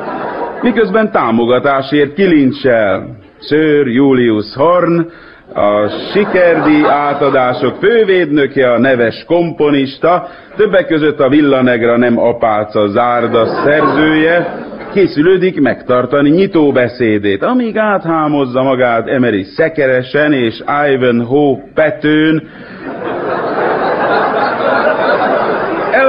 miközben 0.61 1.11
támogatásért 1.11 2.13
kilincsel. 2.13 3.17
Sir 3.41 3.87
Julius 3.87 4.53
Horn, 4.55 5.11
a 5.53 5.87
sikerdi 6.13 6.83
átadások 6.87 7.75
fővédnöke, 7.79 8.71
a 8.71 8.79
neves 8.79 9.23
komponista, 9.27 10.27
többek 10.55 10.87
között 10.87 11.19
a 11.19 11.29
Villanegra 11.29 11.97
nem 11.97 12.19
apáca 12.19 12.87
zárda 12.87 13.45
szerzője, 13.45 14.67
készülődik 14.93 15.61
megtartani 15.61 16.29
nyitóbeszédét, 16.29 17.43
amíg 17.43 17.77
áthámozza 17.77 18.63
magát 18.63 19.07
Emery 19.07 19.43
szekeresen 19.43 20.33
és 20.33 20.63
Ivanhoe 20.93 21.63
petőn, 21.73 22.47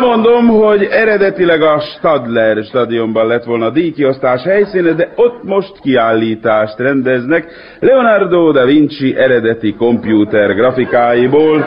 Elmondom, 0.00 0.48
hogy 0.48 0.82
eredetileg 0.82 1.62
a 1.62 1.80
Stadler 1.80 2.64
stadionban 2.64 3.26
lett 3.26 3.44
volna 3.44 3.66
a 3.66 3.70
díjkiosztás 3.70 4.42
helyszíne, 4.42 4.92
de 4.92 5.12
ott 5.16 5.42
most 5.42 5.80
kiállítást 5.80 6.78
rendeznek 6.78 7.52
Leonardo 7.80 8.52
da 8.52 8.64
Vinci 8.64 9.16
eredeti 9.16 9.74
kompjúter 9.74 10.54
grafikáiból. 10.54 11.64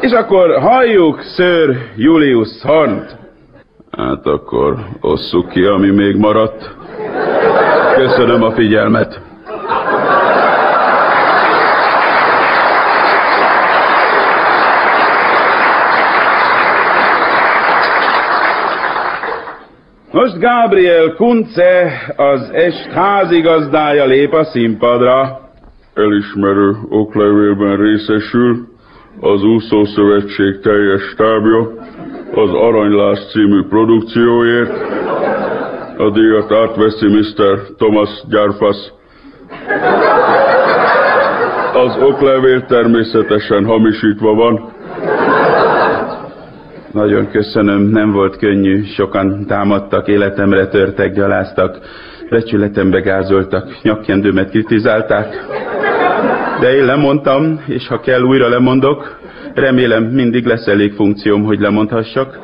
És 0.00 0.12
akkor 0.12 0.58
halljuk 0.58 1.20
Sir 1.36 1.76
Julius 1.96 2.62
Hornt. 2.62 3.16
Hát 3.90 4.26
akkor 4.26 4.76
osszuk 5.00 5.48
ki, 5.48 5.62
ami 5.62 5.90
még 5.90 6.16
maradt. 6.16 6.76
Köszönöm 7.94 8.42
a 8.42 8.52
figyelmet. 8.52 9.20
Most 20.20 20.38
Gabriel 20.38 21.14
Kunce, 21.14 21.92
az 22.16 22.50
est 22.52 22.90
házigazdája 22.92 24.04
lép 24.04 24.32
a 24.32 24.44
színpadra. 24.44 25.40
Elismerő 25.94 26.76
oklevélben 26.88 27.76
részesül 27.76 28.68
az 29.20 29.42
Úszó 29.42 29.84
Szövetség 29.84 30.60
teljes 30.60 31.02
stábja 31.02 31.58
az 32.34 32.50
Aranylás 32.52 33.18
című 33.32 33.62
produkcióért. 33.68 34.72
A 35.96 36.10
díjat 36.10 36.52
átveszi 36.52 37.06
Mr. 37.06 37.74
Thomas 37.76 38.10
Gyárfasz. 38.28 38.92
Az 41.72 41.96
oklevél 42.02 42.64
természetesen 42.64 43.64
hamisítva 43.64 44.34
van, 44.34 44.72
Nagyon 46.92 47.30
köszönöm, 47.30 47.82
nem 47.82 48.12
volt 48.12 48.36
könnyű, 48.36 48.82
sokan 48.84 49.46
támadtak, 49.46 50.08
életemre 50.08 50.66
törtek, 50.66 51.14
gyaláztak, 51.14 51.78
becsületembe 52.30 53.00
gázoltak, 53.00 53.82
nyakkendőmet 53.82 54.50
kritizálták. 54.50 55.44
De 56.60 56.74
én 56.74 56.84
lemondtam, 56.84 57.60
és 57.66 57.86
ha 57.88 58.00
kell, 58.00 58.22
újra 58.22 58.48
lemondok. 58.48 59.18
Remélem, 59.54 60.04
mindig 60.04 60.44
lesz 60.44 60.66
elég 60.66 60.92
funkcióm, 60.92 61.44
hogy 61.44 61.60
lemondhassak. 61.60 62.38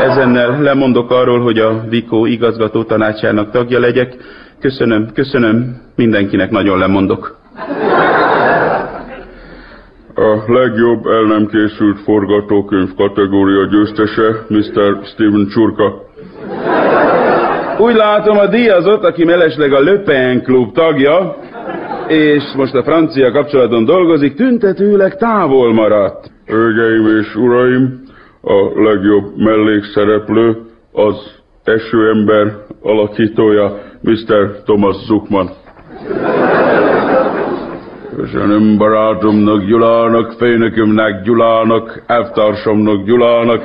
Ezennel 0.00 0.60
lemondok 0.62 1.10
arról, 1.10 1.40
hogy 1.40 1.58
a 1.58 1.84
Vikó 1.88 2.26
igazgató 2.26 2.82
tanácsának 2.84 3.50
tagja 3.50 3.78
legyek. 3.78 4.16
Köszönöm, 4.60 5.08
köszönöm, 5.14 5.76
mindenkinek 5.96 6.50
nagyon 6.50 6.78
lemondok. 6.78 7.36
A 10.20 10.52
legjobb 10.52 11.06
el 11.06 11.22
nem 11.22 11.46
készült 11.46 12.00
forgatókönyv 12.00 12.94
kategória 12.96 13.66
győztese 13.66 14.44
Mr. 14.48 14.98
Steven 15.04 15.46
Csurka. 15.50 16.02
Úgy 17.78 17.94
látom, 17.94 18.38
a 18.38 18.46
díjazott, 18.46 19.04
aki 19.04 19.24
mellesleg 19.24 19.72
a 19.72 19.80
Le 19.80 19.98
Pen 19.98 20.42
Club 20.42 20.72
tagja, 20.72 21.36
és 22.08 22.42
most 22.56 22.74
a 22.74 22.82
francia 22.82 23.32
kapcsolaton 23.32 23.84
dolgozik, 23.84 24.34
tüntetőleg 24.34 25.16
távol 25.16 25.72
maradt. 25.72 26.30
Hölgyeim 26.46 27.06
és 27.20 27.34
uraim, 27.34 28.00
a 28.40 28.82
legjobb 28.82 29.36
mellékszereplő 29.36 30.56
az 30.92 31.16
esőember 31.64 32.52
alakítója, 32.82 33.78
Mr. 34.02 34.62
Thomas 34.64 34.96
Zuckman. 35.06 35.50
Köszönöm 38.18 38.78
barátomnak 38.78 39.64
Gyulának, 39.64 40.32
főnökömnek 40.32 41.22
Gyulának, 41.22 42.02
elvtársamnak 42.06 43.04
Gyulának 43.04 43.62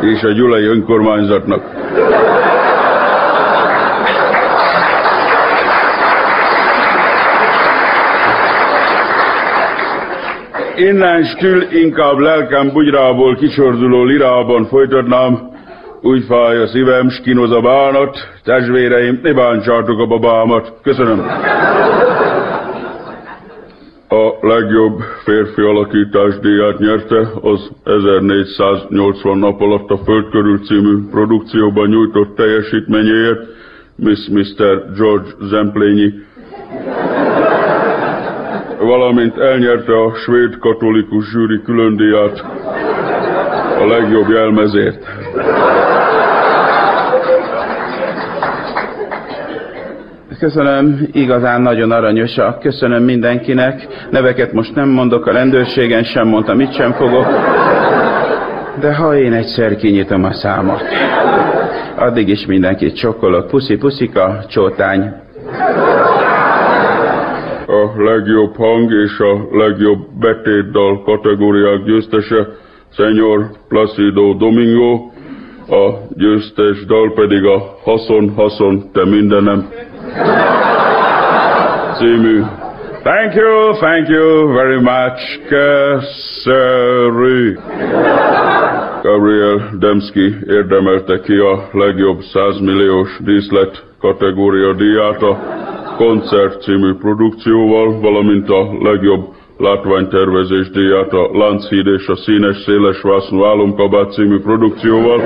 és 0.00 0.22
a 0.22 0.32
Gyulai 0.32 0.64
önkormányzatnak. 0.64 1.62
Innenstül 10.76 11.62
inkább 11.72 12.18
lelkem 12.18 12.70
bugyrából 12.72 13.34
kicsorduló 13.36 14.04
lirában 14.04 14.64
folytatnám, 14.64 15.50
úgy 16.00 16.24
fáj 16.24 16.62
a 16.62 16.66
szívem, 16.66 17.08
skinoz 17.08 17.52
a 17.52 17.60
bánat, 17.60 18.18
testvéreim, 18.44 19.20
ne 19.22 19.32
bántsátok 19.32 20.00
a 20.00 20.06
babámat. 20.06 20.72
Köszönöm. 20.82 21.26
A 24.12 24.46
legjobb 24.46 25.00
férfi 25.24 25.60
alakítás 25.60 26.38
díját 26.38 26.78
nyerte 26.78 27.28
az 27.42 27.70
1480 27.84 29.38
nap 29.38 29.60
alatt 29.60 29.90
a 29.90 29.98
Föld 30.04 30.30
körül 30.30 30.58
című 30.58 31.08
produkcióban 31.10 31.88
nyújtott 31.88 32.36
teljesítményéért 32.36 33.40
Miss 33.96 34.28
Mr. 34.28 34.92
George 34.96 35.28
Zemplényi, 35.40 36.12
valamint 38.78 39.38
elnyerte 39.38 39.92
a 39.92 40.14
svéd 40.14 40.58
katolikus 40.58 41.30
zsűri 41.30 41.62
különdíját 41.62 42.44
a 43.78 43.86
legjobb 43.86 44.28
jelmezért. 44.28 45.04
Köszönöm, 50.40 51.08
igazán 51.12 51.62
nagyon 51.62 51.90
aranyosak. 51.90 52.60
Köszönöm 52.60 53.02
mindenkinek. 53.02 53.86
Neveket 54.10 54.52
most 54.52 54.74
nem 54.74 54.88
mondok, 54.88 55.26
a 55.26 55.32
rendőrségen 55.32 56.02
sem 56.02 56.28
mondtam, 56.28 56.60
itt 56.60 56.72
sem 56.72 56.92
fogok. 56.92 57.26
De 58.80 58.94
ha 58.94 59.16
én 59.16 59.32
egyszer 59.32 59.76
kinyitom 59.76 60.24
a 60.24 60.32
számot, 60.32 60.82
addig 61.96 62.28
is 62.28 62.46
mindenkit 62.46 62.96
csokkolok. 62.96 63.46
Puszi, 63.46 63.76
puszika, 63.76 64.44
csótány. 64.48 65.12
A 67.66 68.02
legjobb 68.02 68.56
hang 68.56 68.92
és 68.92 69.18
a 69.18 69.56
legjobb 69.56 69.98
betétdal 70.20 71.02
kategóriák 71.02 71.84
győztese 71.84 72.46
Senyor 72.92 73.50
Placido 73.68 74.34
Domingo, 74.34 75.09
a 75.70 75.98
győztes 76.16 76.84
dal 76.86 77.12
pedig 77.14 77.44
a 77.44 77.76
Haszon, 77.82 78.32
haszon, 78.36 78.90
te 78.92 79.04
mindenem 79.04 79.68
című. 81.98 82.42
Thank 83.02 83.34
you, 83.34 83.72
thank 83.72 84.08
you 84.08 84.52
very 84.52 84.80
much. 84.80 85.40
Köszönjük. 85.48 87.58
Gabriel 89.02 89.70
Demski 89.78 90.36
érdemelte 90.46 91.20
ki 91.20 91.36
a 91.36 91.68
legjobb 91.72 92.20
100 92.20 92.58
milliós 92.60 93.16
díszlet 93.24 93.84
kategória 94.00 94.72
díját 94.72 95.22
a 95.22 95.38
Koncert 95.96 96.62
című 96.62 96.94
produkcióval, 96.94 98.00
valamint 98.00 98.50
a 98.50 98.68
legjobb 98.82 99.39
látványtervezés 99.60 100.70
díját 100.70 101.12
a 101.12 101.30
Lánchíd 101.32 101.86
és 101.86 102.06
a 102.06 102.16
Színes 102.16 102.56
Széles 102.56 103.00
Vásznú 103.02 103.44
Álomkabát 103.44 104.12
című 104.12 104.40
produkcióval. 104.40 105.20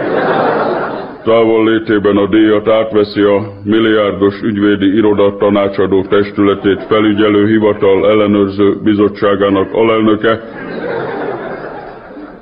Távol 1.24 1.64
létében 1.64 2.16
a 2.16 2.26
díjat 2.26 2.68
átveszi 2.68 3.20
a 3.20 3.52
milliárdos 3.64 4.42
ügyvédi 4.42 4.96
iroda 4.96 5.36
tanácsadó 5.36 6.02
testületét 6.02 6.82
felügyelő 6.88 7.46
hivatal 7.46 8.08
ellenőrző 8.10 8.76
bizottságának 8.82 9.72
alelnöke. 9.72 10.40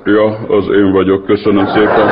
Ja, 0.05 0.25
az 0.47 0.67
én 0.69 0.91
vagyok. 0.91 1.25
Köszönöm 1.25 1.65
szépen. 1.65 2.07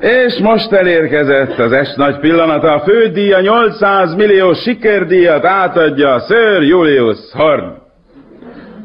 És 0.00 0.38
most 0.42 0.72
elérkezett 0.72 1.58
az 1.58 1.72
est 1.72 1.96
nagy 1.96 2.18
pillanata. 2.18 2.72
A 2.72 2.80
fődíja 2.80 3.40
800 3.40 4.14
millió 4.14 4.52
sikerdíjat 4.52 5.44
átadja 5.44 6.18
Sir 6.18 6.62
Julius 6.62 7.18
Horn. 7.32 7.72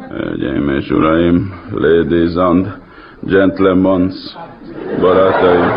Hölgyeim 0.09 0.70
és 0.70 0.89
uraim, 0.89 1.53
ladies 1.74 2.36
and 2.36 2.68
gentlemen, 3.24 4.11
barátaim, 5.01 5.72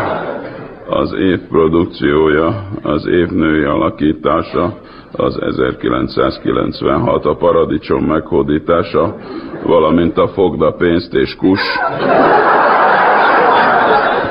az 0.89 1.13
év 1.13 1.39
produkciója, 1.49 2.67
az 2.81 3.07
év 3.07 3.27
női 3.27 3.63
alakítása, 3.63 4.77
az 5.11 5.39
1996 5.41 7.25
a 7.25 7.35
paradicsom 7.35 8.03
meghódítása, 8.03 9.15
valamint 9.63 10.17
a 10.17 10.27
fogda 10.27 10.71
pénzt 10.71 11.13
és 11.13 11.35
kus 11.35 11.61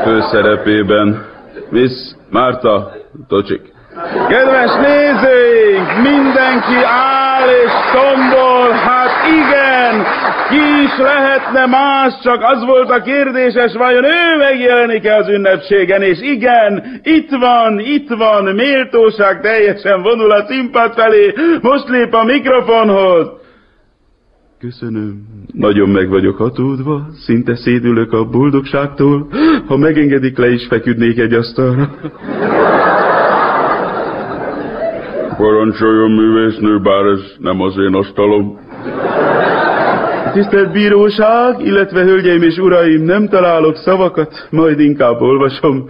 főszerepében 0.09 1.27
Miss 1.71 1.93
Márta 2.31 2.93
Tocsik. 3.29 3.63
Kedves 4.29 4.73
nézőink, 4.75 5.89
mindenki 6.03 6.79
áll 6.85 7.49
és 7.49 7.73
tombol, 7.93 8.71
hát 8.71 9.11
igen, 9.27 10.05
ki 10.49 10.83
is 10.85 10.99
lehetne 10.99 11.67
más, 11.67 12.13
csak 12.23 12.43
az 12.43 12.65
volt 12.65 12.91
a 12.91 13.03
kérdéses, 13.03 13.73
vajon 13.73 14.05
ő 14.05 14.37
megjelenik-e 14.39 15.17
az 15.17 15.29
ünnepségen, 15.29 16.03
és 16.03 16.19
igen, 16.21 17.01
itt 17.03 17.31
van, 17.31 17.79
itt 17.79 18.09
van, 18.09 18.45
méltóság 18.45 19.41
teljesen 19.41 20.03
vonul 20.03 20.31
a 20.31 20.47
színpad 20.47 20.93
felé, 20.95 21.35
most 21.61 21.89
lép 21.89 22.15
a 22.15 22.25
mikrofonhoz. 22.25 23.27
Köszönöm. 24.61 25.27
Nagyon 25.53 25.89
meg 25.89 26.09
vagyok 26.09 26.37
hatódva, 26.37 27.07
szinte 27.13 27.57
szédülök 27.57 28.13
a 28.13 28.25
boldogságtól. 28.25 29.29
Ha 29.67 29.77
megengedik, 29.77 30.39
le 30.39 30.51
is 30.51 30.67
feküdnék 30.67 31.19
egy 31.19 31.33
asztalra. 31.33 31.91
Parancsoljon 35.37 36.11
művésznő, 36.11 36.81
bár 36.81 37.05
ez 37.05 37.21
nem 37.39 37.61
az 37.61 37.77
én 37.79 37.95
asztalom. 37.95 38.59
Tisztelt 40.33 40.73
Bíróság, 40.73 41.61
illetve 41.61 42.03
hölgyeim 42.03 42.43
és 42.43 42.57
uraim, 42.57 43.03
nem 43.03 43.29
találok 43.29 43.77
szavakat, 43.77 44.49
majd 44.51 44.81
inkább 44.81 45.21
olvasom. 45.21 45.87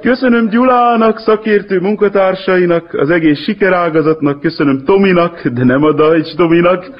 Köszönöm 0.00 0.48
Gyulának, 0.48 1.18
szakértő 1.18 1.80
munkatársainak, 1.80 2.94
az 2.94 3.10
egész 3.10 3.38
sikerágazatnak, 3.38 4.40
köszönöm 4.40 4.84
Tominak, 4.84 5.48
de 5.48 5.64
nem 5.64 5.84
a 5.84 5.92
Dajcs 5.92 6.34
Tominak, 6.36 6.90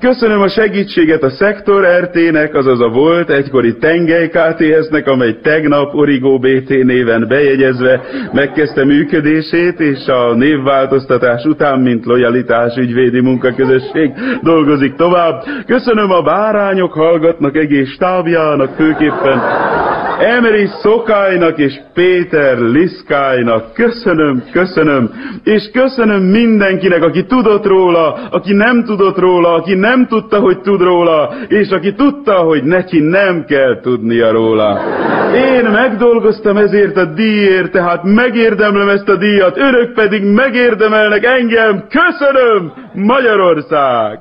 Köszönöm 0.00 0.40
a 0.40 0.48
segítséget 0.48 1.22
a 1.22 1.30
Szektor 1.30 1.84
RT-nek, 2.00 2.54
azaz 2.54 2.80
a 2.80 2.88
volt 2.88 3.30
egykori 3.30 3.76
Tengely 3.76 4.28
KTS-nek, 4.28 5.06
amely 5.06 5.38
tegnap 5.42 5.94
Origo 5.94 6.38
BT 6.38 6.68
néven 6.68 7.24
bejegyezve 7.28 8.00
megkezdte 8.32 8.84
működését, 8.84 9.80
és 9.80 10.06
a 10.06 10.34
névváltoztatás 10.34 11.44
után, 11.44 11.80
mint 11.80 12.04
lojalitás 12.04 12.76
ügyvédi 12.76 13.20
munkaközösség 13.20 14.12
dolgozik 14.42 14.94
tovább. 14.94 15.42
Köszönöm 15.66 16.10
a 16.10 16.22
bárányok 16.22 16.92
hallgatnak 16.92 17.56
egész 17.56 17.88
stábjának, 17.88 18.74
főképpen 18.76 19.40
Emery 20.22 20.66
Szokálynak 20.82 21.58
és 21.58 21.80
Péter 21.94 22.58
Liszkálynak. 22.58 23.72
Köszönöm, 23.72 24.42
köszönöm, 24.52 25.10
és 25.44 25.70
köszönöm 25.72 26.22
mindenkinek, 26.22 27.02
aki 27.02 27.24
tudott 27.24 27.66
róla, 27.66 28.28
aki 28.30 28.52
nem 28.52 28.84
tudott 28.84 29.18
róla, 29.18 29.52
aki 29.52 29.71
nem 29.74 30.06
tudta, 30.06 30.38
hogy 30.38 30.60
tud 30.60 30.80
róla, 30.80 31.34
és 31.48 31.70
aki 31.70 31.94
tudta, 31.94 32.34
hogy 32.34 32.62
neki 32.64 33.00
nem 33.00 33.44
kell 33.44 33.80
tudnia 33.80 34.30
róla. 34.30 34.80
Én 35.34 35.64
megdolgoztam 35.64 36.56
ezért 36.56 36.96
a 36.96 37.04
díjért, 37.04 37.72
tehát 37.72 38.02
megérdemlem 38.02 38.88
ezt 38.88 39.08
a 39.08 39.16
díjat, 39.16 39.56
örök 39.56 39.94
pedig 39.94 40.24
megérdemelnek 40.24 41.24
engem. 41.24 41.84
Köszönöm, 41.88 42.72
Magyarország! 42.92 44.18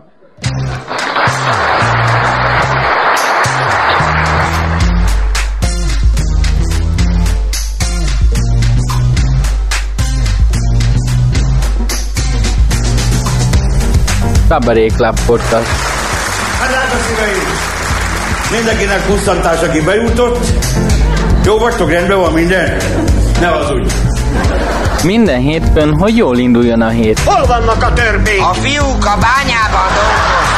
Cabaret 14.52 14.96
Club 14.96 15.20
Podcast. 15.26 15.68
Hát 16.60 16.70
drága 16.70 17.04
szíveim! 17.08 17.48
Mindenkinek 18.52 19.06
kusztantás, 19.06 19.62
aki 19.62 19.82
bejutott. 19.82 20.46
Jó 21.46 21.58
vagytok, 21.58 21.92
rendben 21.92 22.20
van 22.20 22.34
minden? 22.34 22.78
Ne 23.40 23.56
az 23.56 23.72
úgy. 23.72 23.92
Minden 25.04 25.40
hétfőn, 25.40 25.94
hogy 25.98 26.18
jól 26.18 26.38
induljon 26.38 26.82
a 26.82 26.90
hét. 26.90 27.20
Hol 27.20 27.46
vannak 27.46 27.84
a 27.84 27.94
törpék? 27.94 28.42
A 28.42 28.54
fiúk 28.54 29.06
a 29.06 29.18
bányában 29.20 29.88
dolgoznak. 29.94 30.51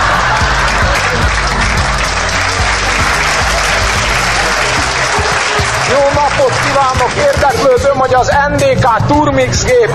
Jó 5.93 5.99
napot 5.99 6.53
kívánok! 6.63 7.11
Érdeklődöm, 7.33 7.97
hogy 7.97 8.13
az 8.13 8.31
NDK 8.51 9.05
Turmix 9.07 9.63
gép 9.63 9.91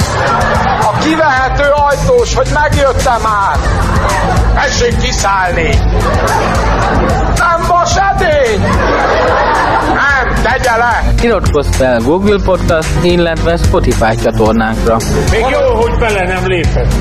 a 0.81 0.99
kivehető 0.99 1.65
ajtós, 1.89 2.35
hogy 2.35 2.49
megjötte 2.55 3.17
már. 3.23 3.57
Tessék 4.55 4.97
kiszállni! 4.97 5.71
Nem 7.37 7.67
vas 7.69 7.97
edény! 7.97 8.61
Nem, 9.87 10.35
tegye 10.43 10.77
le! 10.77 11.03
Iratkozz 11.23 11.77
fel 11.77 12.01
Google 12.01 12.39
Podcast, 12.45 12.89
illetve 13.03 13.57
Spotify 13.57 14.15
csatornánkra. 14.23 14.97
Még 15.31 15.47
jó, 15.51 15.75
hogy 15.81 15.99
bele 15.99 16.23
nem 16.27 16.47
lépett. 16.47 16.93